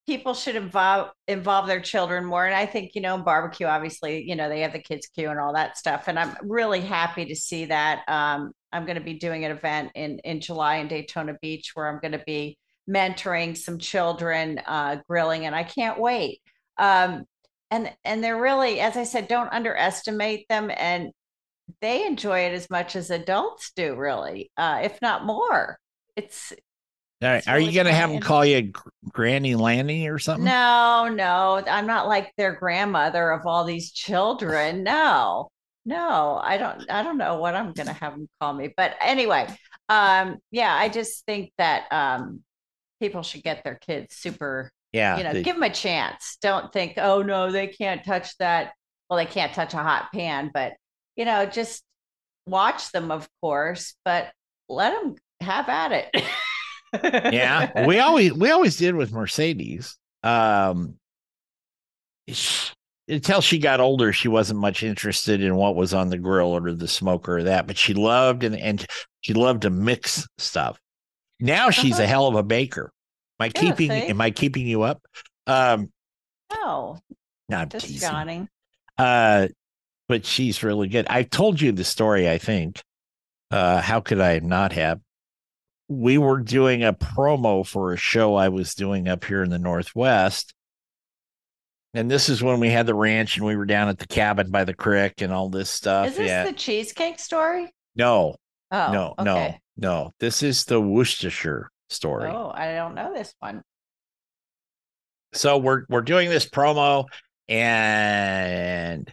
people 0.06 0.34
should 0.34 0.56
involve 0.56 1.10
involve 1.28 1.66
their 1.66 1.80
children 1.80 2.24
more 2.24 2.44
and 2.44 2.54
i 2.54 2.66
think 2.66 2.94
you 2.94 3.00
know 3.00 3.18
barbecue 3.18 3.66
obviously 3.66 4.22
you 4.28 4.34
know 4.34 4.48
they 4.48 4.60
have 4.60 4.72
the 4.72 4.78
kids 4.78 5.06
queue 5.06 5.30
and 5.30 5.38
all 5.38 5.54
that 5.54 5.78
stuff 5.78 6.08
and 6.08 6.18
i'm 6.18 6.36
really 6.42 6.80
happy 6.80 7.24
to 7.24 7.36
see 7.36 7.66
that 7.66 8.02
um, 8.08 8.52
i'm 8.72 8.84
going 8.84 8.98
to 8.98 9.04
be 9.04 9.14
doing 9.14 9.44
an 9.44 9.52
event 9.52 9.90
in 9.94 10.18
in 10.20 10.40
july 10.40 10.76
in 10.76 10.88
daytona 10.88 11.34
beach 11.40 11.70
where 11.74 11.88
i'm 11.88 12.00
going 12.00 12.12
to 12.12 12.22
be 12.26 12.58
mentoring 12.90 13.56
some 13.56 13.78
children 13.78 14.60
uh, 14.66 14.96
grilling 15.08 15.46
and 15.46 15.54
i 15.54 15.62
can't 15.62 15.98
wait 16.00 16.41
um, 16.78 17.24
and 17.70 17.92
and 18.04 18.22
they're 18.22 18.40
really, 18.40 18.80
as 18.80 18.96
I 18.96 19.04
said, 19.04 19.28
don't 19.28 19.52
underestimate 19.52 20.46
them, 20.48 20.70
and 20.76 21.10
they 21.80 22.06
enjoy 22.06 22.40
it 22.40 22.52
as 22.54 22.68
much 22.70 22.96
as 22.96 23.10
adults 23.10 23.72
do, 23.76 23.94
really, 23.96 24.50
uh, 24.56 24.80
if 24.84 25.00
not 25.02 25.24
more. 25.26 25.78
It's 26.16 26.52
All 27.22 27.28
right. 27.28 27.36
It's 27.38 27.48
Are 27.48 27.58
you 27.60 27.72
going 27.72 27.86
to 27.86 27.92
have 27.92 28.10
them 28.10 28.20
call 28.20 28.44
you 28.44 28.72
Granny 29.12 29.54
Lanny 29.54 30.08
or 30.08 30.18
something? 30.18 30.44
no, 30.44 31.08
no, 31.08 31.62
I'm 31.66 31.86
not 31.86 32.08
like 32.08 32.32
their 32.36 32.54
grandmother 32.54 33.30
of 33.30 33.46
all 33.46 33.64
these 33.64 33.92
children. 33.92 34.82
No, 34.82 35.50
no, 35.84 36.40
I 36.42 36.58
don't, 36.58 36.90
I 36.90 37.02
don't 37.02 37.18
know 37.18 37.38
what 37.38 37.54
I'm 37.54 37.72
gonna 37.72 37.92
have 37.92 38.12
them 38.14 38.28
call 38.40 38.52
me. 38.54 38.72
But 38.76 38.96
anyway, 39.00 39.48
um, 39.88 40.38
yeah, 40.50 40.74
I 40.74 40.88
just 40.88 41.24
think 41.26 41.52
that 41.58 41.86
um 41.92 42.42
people 43.00 43.22
should 43.22 43.42
get 43.42 43.64
their 43.64 43.76
kids 43.76 44.16
super, 44.16 44.70
Yeah. 44.92 45.18
you 45.18 45.24
know, 45.24 45.32
the- 45.32 45.42
give 45.42 45.56
them 45.56 45.62
a 45.62 45.70
chance. 45.70 46.36
Don't 46.42 46.72
think, 46.72 46.94
oh 46.98 47.22
no, 47.22 47.50
they 47.50 47.66
can't 47.66 48.04
touch 48.04 48.36
that. 48.38 48.72
Well, 49.08 49.16
they 49.18 49.26
can't 49.26 49.52
touch 49.54 49.74
a 49.74 49.78
hot 49.78 50.12
pan, 50.12 50.50
but 50.52 50.74
you 51.16 51.24
know, 51.24 51.44
just 51.46 51.82
watch 52.46 52.90
them, 52.92 53.10
of 53.10 53.28
course, 53.40 53.94
but 54.04 54.32
let 54.68 54.90
them 55.00 55.16
have 55.40 55.68
at 55.68 55.92
it. 55.92 57.32
yeah. 57.34 57.86
We 57.86 57.98
always 58.00 58.32
we 58.32 58.50
always 58.50 58.76
did 58.76 58.94
with 58.94 59.12
Mercedes. 59.12 59.96
Um 60.22 60.94
until 63.08 63.40
she 63.40 63.58
got 63.58 63.80
older, 63.80 64.12
she 64.12 64.28
wasn't 64.28 64.60
much 64.60 64.82
interested 64.82 65.42
in 65.42 65.56
what 65.56 65.74
was 65.74 65.92
on 65.92 66.08
the 66.08 66.18
grill 66.18 66.56
or 66.56 66.72
the 66.72 66.88
smoker 66.88 67.38
or 67.38 67.42
that, 67.44 67.66
but 67.66 67.76
she 67.76 67.94
loved 67.94 68.44
and, 68.44 68.56
and 68.56 68.86
she 69.20 69.34
loved 69.34 69.62
to 69.62 69.70
mix 69.70 70.26
stuff. 70.38 70.78
Now 71.40 71.70
she's 71.70 71.98
a 71.98 72.04
Uh-huh. 72.04 72.08
hell 72.10 72.26
of 72.28 72.36
a 72.36 72.42
baker. 72.42 72.92
Am 73.40 73.44
I 73.44 73.46
Yeah, 73.46 73.60
keeping 73.60 73.90
see? 73.90 74.06
am 74.08 74.20
I 74.20 74.30
keeping 74.30 74.66
you 74.66 74.82
up? 74.82 75.02
Um 75.46 75.90
no, 76.52 76.98
no, 77.48 77.56
I'm 77.56 77.68
just 77.68 77.86
teasing. 77.86 78.08
yawning. 78.10 78.48
Uh, 78.98 79.48
but 80.08 80.26
she's 80.26 80.62
really 80.62 80.88
good. 80.88 81.06
I've 81.08 81.30
told 81.30 81.60
you 81.60 81.72
the 81.72 81.82
story, 81.84 82.28
I 82.28 82.36
think. 82.38 82.82
Uh, 83.50 83.80
how 83.80 84.00
could 84.00 84.20
I 84.20 84.38
not 84.40 84.72
have? 84.72 85.00
We 85.88 86.18
were 86.18 86.40
doing 86.40 86.84
a 86.84 86.92
promo 86.92 87.66
for 87.66 87.92
a 87.92 87.96
show 87.96 88.34
I 88.34 88.48
was 88.50 88.74
doing 88.74 89.08
up 89.08 89.24
here 89.24 89.42
in 89.42 89.50
the 89.50 89.58
Northwest. 89.58 90.52
And 91.94 92.10
this 92.10 92.28
is 92.28 92.42
when 92.42 92.60
we 92.60 92.68
had 92.68 92.86
the 92.86 92.94
ranch 92.94 93.36
and 93.36 93.46
we 93.46 93.56
were 93.56 93.66
down 93.66 93.88
at 93.88 93.98
the 93.98 94.06
cabin 94.06 94.50
by 94.50 94.64
the 94.64 94.74
creek 94.74 95.20
and 95.22 95.32
all 95.32 95.48
this 95.48 95.70
stuff. 95.70 96.08
Is 96.08 96.16
this 96.16 96.28
yeah. 96.28 96.44
the 96.44 96.52
cheesecake 96.52 97.18
story? 97.18 97.72
no, 97.94 98.36
Oh, 98.70 98.92
no, 98.92 99.14
no, 99.22 99.54
no. 99.76 100.12
This 100.18 100.42
is 100.42 100.64
the 100.64 100.80
Worcestershire 100.80 101.70
story. 101.92 102.30
Oh, 102.30 102.50
I 102.54 102.74
don't 102.74 102.94
know 102.94 103.12
this 103.14 103.34
one. 103.40 103.62
so 105.34 105.58
we're 105.58 105.84
we're 105.88 106.02
doing 106.02 106.28
this 106.30 106.48
promo 106.48 107.06
and 107.48 109.12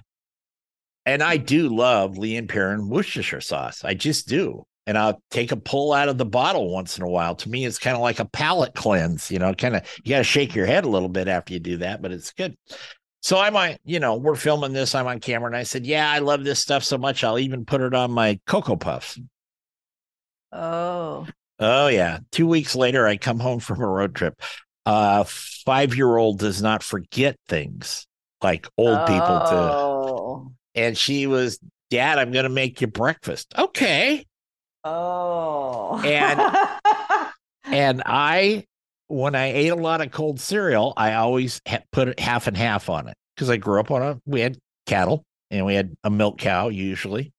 and 1.06 1.24
I 1.24 1.38
do 1.38 1.70
love 1.70 2.18
Lea 2.18 2.38
and 2.38 2.48
Perrin 2.50 2.88
Worcestershire 2.89 3.42
sauce. 3.42 3.84
I 3.84 3.94
just 3.96 4.28
do. 4.28 4.63
And 4.86 4.98
I'll 4.98 5.22
take 5.30 5.52
a 5.52 5.58
pull 5.58 5.94
out 5.94 6.10
of 6.10 6.18
the 6.18 6.26
bottle 6.26 6.72
once 6.72 6.98
in 6.98 7.04
a 7.04 7.10
while. 7.10 7.36
To 7.36 7.50
me, 7.50 7.65
it's 7.65 7.78
kind 7.78 7.96
of 7.96 8.02
like 8.02 8.20
a 8.20 8.26
palate 8.26 8.74
cleanse, 8.74 9.30
you 9.30 9.38
know, 9.38 9.54
kind 9.54 9.76
of 9.76 9.84
you 10.04 10.10
got 10.12 10.20
to 10.20 10.24
shake 10.24 10.56
your 10.56 10.65
head 10.65 10.84
a 10.84 10.89
little 10.89 11.10
bit 11.10 11.28
after 11.28 11.54
you 11.54 11.60
do 11.60 11.78
that, 11.78 12.02
but 12.02 12.12
it's 12.12 12.32
good. 12.34 12.56
So 13.22 13.38
I'm 13.38 13.56
on, 13.56 13.76
you 13.86 14.00
know, 14.00 14.15
we're 14.15 14.36
filming 14.36 14.74
this. 14.74 14.96
I'm 14.96 15.06
on 15.08 15.20
camera 15.20 15.48
and 15.48 15.56
I 15.56 15.63
said, 15.63 15.86
Yeah, 15.86 16.10
I 16.10 16.20
love 16.20 16.44
this 16.44 16.60
stuff 16.60 16.84
so 16.84 16.98
much. 16.98 17.24
I'll 17.24 17.39
even 17.39 17.65
put 17.65 17.82
it 17.82 17.94
on 17.94 18.12
my 18.12 18.39
Cocoa 18.48 18.78
Puffs. 18.78 19.20
Oh, 20.52 21.28
Oh 21.60 21.88
yeah. 21.88 22.19
Two 22.32 22.48
weeks 22.48 22.76
later, 22.76 23.06
I 23.08 23.17
come 23.17 23.39
home 23.39 23.60
from 23.60 23.82
a 23.82 23.88
road 23.88 24.15
trip. 24.15 24.39
Uh 24.86 25.24
five 25.26 25.95
year 25.95 26.15
old 26.17 26.39
does 26.39 26.62
not 26.62 26.84
forget 26.84 27.36
things 27.48 28.08
like 28.41 28.67
old 28.78 29.06
people 29.06 29.39
do. 29.50 29.56
Oh, 29.56 30.52
And 30.74 30.98
she 30.98 31.28
was, 31.28 31.60
Dad, 31.89 32.17
I'm 32.17 32.32
gonna 32.32 32.50
make 32.50 32.80
you 32.82 32.88
breakfast. 32.88 33.54
Okay. 33.58 34.26
oh, 34.84 36.02
And- 36.04 36.67
And 37.65 38.02
I 38.06 38.65
when 39.08 39.36
I 39.36 39.48
ate 39.54 39.67
a 39.69 39.76
lot 39.76 40.02
of 40.02 40.12
cold 40.12 40.39
cereal, 40.39 40.93
I 40.98 41.13
always 41.15 41.62
ha- 41.67 41.84
put 41.91 42.08
it 42.08 42.19
half 42.19 42.48
and 42.48 42.58
half 42.58 42.89
on 42.89 43.08
it 43.08 43.15
because 43.36 43.50
I 43.50 43.58
grew 43.58 43.80
up 43.80 43.91
on 43.91 44.02
a 44.02 44.19
we 44.26 44.39
had 44.41 44.58
cattle 44.88 45.24
and 45.52 45.65
we 45.67 45.76
had 45.76 45.93
a 46.04 46.10
milk 46.10 46.39
cow 46.39 46.69
usually. 46.69 47.32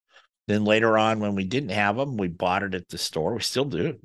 Then 0.50 0.64
later 0.64 0.98
on, 0.98 1.20
when 1.20 1.36
we 1.36 1.44
didn't 1.44 1.68
have 1.68 1.96
them, 1.96 2.16
we 2.16 2.26
bought 2.26 2.64
it 2.64 2.74
at 2.74 2.88
the 2.88 2.98
store. 2.98 3.34
We 3.34 3.40
still 3.40 3.66
do. 3.66 3.96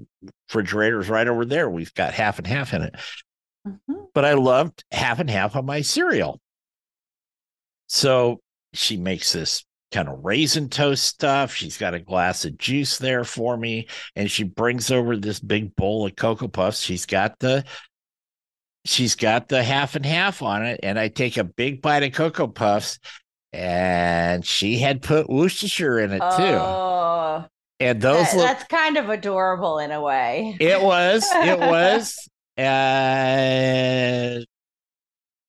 Refrigerator's 0.48 1.10
right 1.10 1.28
over 1.28 1.44
there. 1.44 1.68
We've 1.68 1.94
got 1.96 2.14
half 2.14 2.38
and 2.38 2.46
half 2.46 2.72
in 2.74 2.84
it. 2.84 2.96
Mhm. 3.68 4.10
but 4.14 4.24
I 4.24 4.34
loved 4.34 4.84
half 4.92 5.20
and 5.20 5.28
half 5.28 5.56
on 5.56 5.66
my 5.66 5.82
cereal. 5.82 6.40
So 7.88 8.42
she 8.74 8.96
makes 8.96 9.34
this 9.34 9.66
kind 9.92 10.08
of 10.08 10.24
raisin 10.24 10.70
toast 10.70 11.04
stuff. 11.04 11.52
She's 11.56 11.76
got 11.76 11.96
a 11.96 12.00
glass 12.00 12.46
of 12.46 12.60
juice 12.60 13.00
there 13.00 13.24
for 13.24 13.58
me, 13.58 13.88
and 14.16 14.30
she 14.30 14.44
brings 14.44 14.92
over 14.92 15.18
this 15.18 15.40
big 15.40 15.76
bowl 15.76 16.06
of 16.06 16.16
Cocoa 16.16 16.48
Puffs. 16.48 16.80
She's 16.80 17.08
got 17.08 17.40
the 17.40 17.66
she's 18.86 19.16
got 19.16 19.48
the 19.48 19.64
half 19.64 19.96
and 19.96 20.06
half 20.06 20.44
on 20.44 20.64
it, 20.64 20.82
and 20.84 21.00
I 21.00 21.08
take 21.08 21.38
a 21.38 21.44
big 21.44 21.82
bite 21.82 22.04
of 22.04 22.14
Cocoa 22.14 22.48
Puffs, 22.48 23.00
and 23.56 24.46
she 24.46 24.78
had 24.78 25.02
put 25.02 25.30
Worcestershire 25.30 26.00
in 26.00 26.12
it 26.12 26.20
too. 26.20 26.26
Oh, 26.44 27.46
And 27.80 28.02
those 28.02 28.26
that- 28.32 28.36
look 28.36 28.46
that's 28.48 28.64
kind 28.66 28.98
of 28.98 29.10
adorable 29.10 29.80
in 29.80 29.92
a 29.92 30.02
way. 30.02 30.58
it 30.60 30.82
was. 30.82 31.24
It 31.34 31.60
was. 31.60 32.18
Uh, 32.58 34.40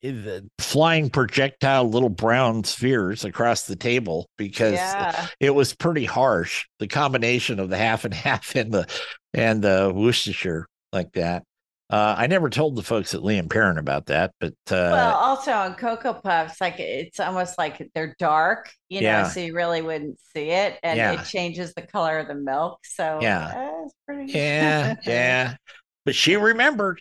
the 0.03 0.51
flying 0.59 1.09
projectile 1.09 1.89
little 1.89 2.09
brown 2.09 2.65
spheres 2.65 3.25
across 3.25 3.69
the 3.69 3.77
table 3.77 4.29
because 4.37 4.73
yeah. 4.73 5.29
it 5.39 5.55
was 5.55 5.73
pretty 5.73 6.05
harsh. 6.05 6.67
The 6.81 6.89
combination 6.89 7.61
of 7.61 7.71
the 7.71 7.77
half 7.77 8.05
and 8.05 8.13
half 8.13 8.57
and 8.57 8.73
the 8.73 8.89
and 9.33 9.63
the 9.63 9.93
Worcestershire 9.95 10.67
like 10.93 11.13
that. 11.13 11.45
Uh, 11.89 12.15
I 12.19 12.27
never 12.27 12.51
told 12.51 12.75
the 12.77 12.83
folks 12.83 13.15
at 13.15 13.23
Lea 13.23 13.39
and 13.39 13.49
Perrin 13.49 13.79
about 13.79 14.07
that, 14.07 14.33
but 14.41 14.55
uh, 14.71 14.73
well, 14.91 15.15
also 15.17 15.53
on 15.53 15.75
Cocoa 15.75 16.15
Puffs, 16.15 16.61
like 16.61 16.79
it's 16.81 17.21
almost 17.21 17.59
like 17.59 17.91
they're 17.95 18.15
dark, 18.19 18.71
you 18.89 19.03
know, 19.03 19.23
so 19.25 19.41
you 19.41 19.55
really 19.55 19.83
wouldn't 19.83 20.19
see 20.35 20.51
it, 20.51 20.79
and 20.83 20.99
Yeah. 20.99 21.13
it 21.13 21.27
changes 21.27 21.75
the 21.75 21.83
color 21.83 22.19
of 22.19 22.29
the 22.29 22.35
milk. 22.35 22.81
So 22.85 23.21
Yeah. 23.21 23.47
uh, 23.55 23.85
it's 23.85 23.95
pretty. 24.07 24.33
yeah, 24.33 24.95
yeah. 25.07 25.57
But 26.05 26.15
she 26.15 26.37
remembered. 26.37 27.01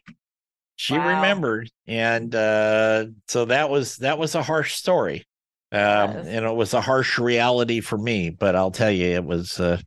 She 0.78 0.95
Wow. 0.95 1.08
remembered, 1.15 1.69
and 1.88 2.36
uh, 2.36 3.06
so 3.28 3.45
that 3.45 3.69
was 3.69 3.98
that 3.98 4.17
was 4.19 4.36
a 4.36 4.43
harsh 4.43 4.76
story, 4.76 5.26
um, 5.71 6.15
Yes. 6.15 6.28
and 6.28 6.45
it 6.45 6.56
was 6.56 6.74
a 6.74 6.82
harsh 6.82 7.17
reality 7.19 7.82
for 7.82 7.98
me. 7.98 8.30
But 8.32 8.56
I'll 8.56 8.71
tell 8.71 8.91
you, 8.91 9.08
it 9.08 9.24
was 9.24 9.60
uh, 9.60 9.80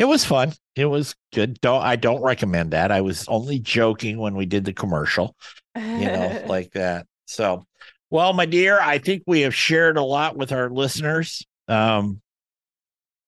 it 0.00 0.08
was 0.08 0.24
fun. 0.24 0.54
It 0.76 0.86
was 0.86 1.14
good. 1.34 1.60
Don't 1.60 1.82
I 1.82 1.96
don't 1.96 2.22
recommend 2.22 2.70
that. 2.70 2.90
I 2.90 3.02
was 3.02 3.28
only 3.28 3.58
joking 3.58 4.18
when 4.18 4.34
we 4.34 4.46
did 4.46 4.64
the 4.64 4.72
commercial, 4.72 5.36
you 5.76 6.06
know, 6.06 6.42
like 6.48 6.72
that. 6.72 7.06
So, 7.26 7.66
well, 8.08 8.32
my 8.32 8.46
dear, 8.46 8.80
I 8.80 8.96
think 8.96 9.24
we 9.26 9.42
have 9.42 9.54
shared 9.54 9.98
a 9.98 10.02
lot 10.02 10.38
with 10.38 10.52
our 10.52 10.70
listeners. 10.70 11.46
Um, 11.68 12.22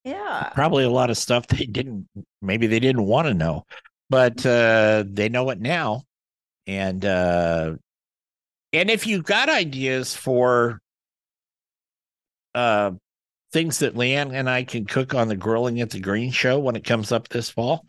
yeah. 0.05 0.51
probably 0.55 0.85
a 0.85 0.91
lot 0.91 1.11
of 1.11 1.19
stuff 1.19 1.47
they 1.47 1.67
didn't 1.67 2.09
maybe 2.41 2.67
they 2.67 2.81
didn't 2.81 3.05
want 3.05 3.29
to 3.29 3.35
know 3.35 3.65
but 4.11 4.45
uh 4.45 5.05
they 5.07 5.29
know 5.29 5.49
it 5.51 5.61
now 5.61 6.03
and 6.67 7.05
uh 7.05 7.73
and 8.73 8.91
if 8.91 9.07
you've 9.07 9.23
got 9.23 9.49
ideas 9.49 10.17
for 10.17 10.81
uh 12.57 12.91
things 13.53 13.81
that 13.81 13.97
lee 13.97 14.15
ann 14.15 14.35
and 14.35 14.49
i 14.49 14.63
can 14.65 14.85
cook 14.85 15.15
on 15.15 15.29
the 15.29 15.37
grilling 15.37 15.81
at 15.81 15.91
the 15.91 16.01
green 16.01 16.31
show 16.31 16.59
when 16.59 16.77
it 16.77 16.85
comes 16.85 17.13
up 17.13 17.29
this 17.29 17.51
fall 17.51 17.87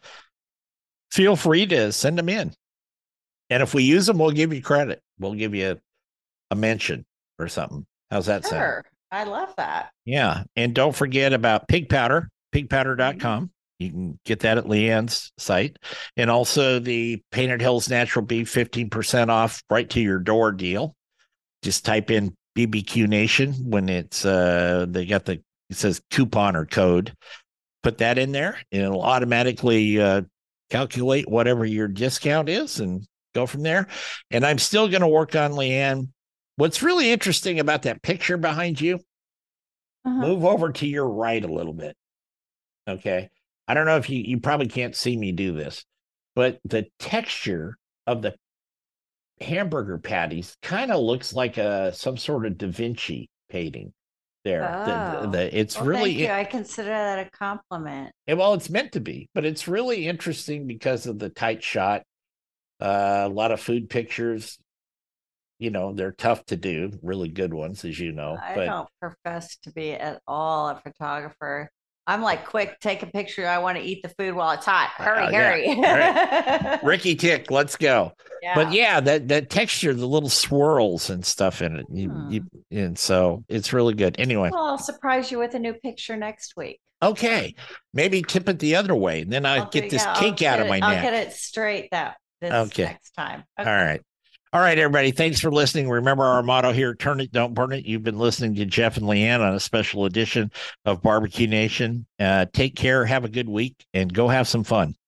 feel 1.11 1.35
free 1.35 1.65
to 1.65 1.91
send 1.91 2.17
them 2.17 2.29
in 2.29 2.51
and 3.49 3.63
if 3.63 3.73
we 3.73 3.83
use 3.83 4.05
them 4.05 4.17
we'll 4.17 4.31
give 4.31 4.53
you 4.53 4.61
credit 4.61 5.01
we'll 5.19 5.33
give 5.33 5.53
you 5.55 5.71
a, 5.71 5.77
a 6.51 6.55
mention 6.55 7.05
or 7.39 7.47
something 7.47 7.85
how's 8.11 8.25
that 8.25 8.43
sound 8.45 8.59
Sure. 8.61 8.85
I 9.11 9.25
love 9.25 9.53
that. 9.57 9.91
yeah. 10.05 10.41
And 10.55 10.73
don't 10.73 10.95
forget 10.95 11.33
about 11.33 11.67
pig 11.67 11.87
powder, 11.87 12.29
pigpowder.com. 12.51 13.51
You 13.77 13.91
can 13.91 14.19
get 14.25 14.39
that 14.39 14.57
at 14.57 14.67
Lee 14.67 14.89
Ann's 14.89 15.31
site. 15.37 15.77
And 16.17 16.31
also 16.31 16.79
the 16.79 17.21
Painted 17.31 17.61
Hills 17.61 17.91
Natural 17.91 18.25
Beef 18.25 18.51
15% 18.51 19.29
off 19.29 19.61
right 19.69 19.87
to 19.91 20.01
your 20.01 20.17
door 20.17 20.51
deal. 20.51 20.95
Just 21.61 21.85
type 21.85 22.09
in 22.09 22.33
BBQ 22.57 23.07
Nation 23.07 23.53
when 23.69 23.87
it's 23.87 24.25
uh 24.25 24.87
they 24.89 25.05
got 25.05 25.25
the 25.25 25.43
it 25.73 25.79
says 25.79 26.01
coupon 26.11 26.55
or 26.55 26.65
code. 26.65 27.13
Put 27.83 27.97
that 27.97 28.17
in 28.17 28.31
there 28.31 28.57
and 28.71 28.81
it'll 28.83 29.01
automatically 29.01 29.99
uh 30.01 30.21
calculate 30.69 31.27
whatever 31.29 31.65
your 31.65 31.87
discount 31.87 32.49
is 32.49 32.79
and 32.79 33.05
go 33.35 33.45
from 33.45 33.61
there. 33.61 33.87
And 34.31 34.45
I'm 34.45 34.57
still 34.57 34.87
going 34.87 35.01
to 35.01 35.07
work 35.07 35.35
on 35.35 35.55
Lee 35.55 35.71
Ann. 35.73 36.13
What's 36.55 36.81
really 36.81 37.11
interesting 37.11 37.59
about 37.59 37.83
that 37.83 38.01
picture 38.01 38.37
behind 38.37 38.79
you 38.79 38.95
Uh-huh. 40.05 40.11
move 40.27 40.45
over 40.45 40.71
to 40.71 40.87
your 40.87 41.07
right 41.09 41.43
a 41.43 41.51
little 41.53 41.73
bit. 41.73 41.95
Okay. 42.87 43.29
I 43.67 43.73
don't 43.73 43.85
know 43.85 43.97
if 43.97 44.09
you 44.09 44.19
you 44.25 44.39
probably 44.39 44.67
can't 44.67 44.95
see 44.95 45.15
me 45.17 45.31
do 45.31 45.51
this, 45.51 45.83
but 46.35 46.59
the 46.65 46.87
texture 46.99 47.77
of 48.07 48.21
the 48.21 48.35
hamburger 49.41 49.97
patties 49.97 50.55
kind 50.61 50.91
of 50.91 51.01
looks 51.01 51.33
like 51.33 51.57
a 51.57 51.91
some 51.93 52.17
sort 52.17 52.45
of 52.45 52.57
Da 52.57 52.67
Vinci 52.67 53.29
painting. 53.49 53.93
There, 54.43 54.81
the, 54.85 55.19
Oh. 55.19 55.31
the, 55.31 55.57
it's 55.57 55.77
Well, 55.77 55.85
really 55.85 56.15
thank 56.15 56.19
you. 56.19 56.27
I 56.27 56.43
consider 56.43 56.89
that 56.89 57.27
a 57.27 57.29
compliment. 57.29 58.11
Well, 58.27 58.53
it's 58.53 58.69
meant 58.69 58.91
to 58.93 58.99
be, 58.99 59.29
but 59.33 59.45
it's 59.45 59.67
really 59.67 60.07
interesting 60.07 60.67
because 60.67 61.05
of 61.05 61.19
the 61.19 61.29
tight 61.29 61.63
shot. 61.63 62.03
Uh, 62.79 63.23
a 63.25 63.29
lot 63.29 63.51
of 63.51 63.61
food 63.61 63.89
pictures. 63.89 64.59
You 65.59 65.69
know, 65.69 65.93
they're 65.93 66.11
tough 66.11 66.45
to 66.47 66.57
do, 66.57 66.91
really 67.01 67.29
good 67.29 67.53
ones, 67.53 67.85
as 67.85 67.97
you 67.97 68.11
know. 68.11 68.37
I 68.41 68.55
but 68.55 68.65
don't 68.65 68.89
profess 68.99 69.55
to 69.63 69.71
be 69.71 69.93
at 69.93 70.21
all 70.27 70.67
a 70.67 70.81
photographer. 70.81 71.69
I'm 72.05 72.21
like, 72.21 72.45
quick, 72.45 72.79
take 72.81 73.01
a 73.01 73.05
picture. 73.07 73.47
I 73.47 73.59
want 73.59 73.77
to 73.77 73.83
eat 73.83 74.01
the 74.03 74.09
food 74.09 74.35
while 74.35 74.51
it's 74.51 74.65
hot. 74.65 74.89
Hurry, 74.97 75.27
Uh, 75.27 75.29
yeah, 75.29 76.75
hurry. 76.75 76.79
Ricky 76.83 77.15
Tick, 77.15 77.49
let's 77.49 77.77
go. 77.77 78.11
yeah. 78.41 78.55
But 78.55 78.73
yeah, 78.73 78.99
that 78.99 79.29
that 79.29 79.49
texture, 79.49 79.93
the 79.93 80.05
little 80.05 80.29
swirls 80.29 81.09
and 81.09 81.25
stuff 81.25 81.61
in 81.61 81.77
it, 81.77 81.85
you, 81.89 82.09
Hmm. 82.09 82.31
you, 82.31 82.43
and 82.71 82.99
so 82.99 83.45
it's 83.47 83.71
really 83.71 83.93
good. 83.93 84.15
Anyway, 84.19 84.49
Well, 84.51 84.65
I'll 84.65 84.77
surprise 84.77 85.31
you 85.31 85.39
with 85.39 85.53
a 85.55 85.59
new 85.59 85.73
picture 85.73 86.17
next 86.17 86.55
week. 86.57 86.79
okay, 87.01 87.55
maybe 87.93 88.21
tip 88.21 88.49
it 88.49 88.59
the 88.59 88.75
other 88.75 88.95
way, 88.95 89.21
and 89.21 89.31
then 89.31 89.45
I 89.45 89.63
get 89.69 89.89
this 89.89 90.03
yeah, 90.03 90.13
I'll 90.13 90.47
out 90.47 90.59
of 90.59 90.67
my 90.67 90.77
it- 90.77 90.79
neck. 90.81 90.83
I'll 90.97 91.01
get 91.03 91.13
it 91.13 91.33
straight 91.33 91.87
that 91.91 92.17
this 92.41 92.51
Okay. 92.51 92.83
next 92.83 93.11
time. 93.11 93.43
All 93.57 93.65
right. 93.65 94.01
All 94.53 94.59
right, 94.59 94.77
everybody. 94.77 95.09
Thanks 95.09 95.39
for 95.39 95.51
listening. 95.51 95.89
Remember 95.89 96.23
our 96.23 96.43
motto 96.43 96.71
here 96.73 96.93
turn 96.93 97.19
it, 97.19 97.31
don't 97.31 97.55
burn 97.55 97.71
it. 97.71 97.87
You've 97.87 98.03
been 98.03 98.19
listening 98.19 98.53
to 98.53 98.65
Jeff 98.65 98.97
and 98.97 99.07
Lee 99.07 99.23
Ann 99.23 99.41
on 99.41 99.55
a 99.55 99.59
special 99.59 100.05
edition 100.05 100.51
of 100.85 101.01
Barbecue 101.01 101.47
Nation. 101.47 102.05
Uh, 102.19 102.45
take 102.53 102.75
care, 102.75 103.03
have 103.03 103.25
a 103.25 103.29
good 103.29 103.49
week, 103.49 103.83
and 103.95 104.13
go 104.13 104.27
have 104.27 104.47
some 104.47 104.63
fun. 104.63 104.93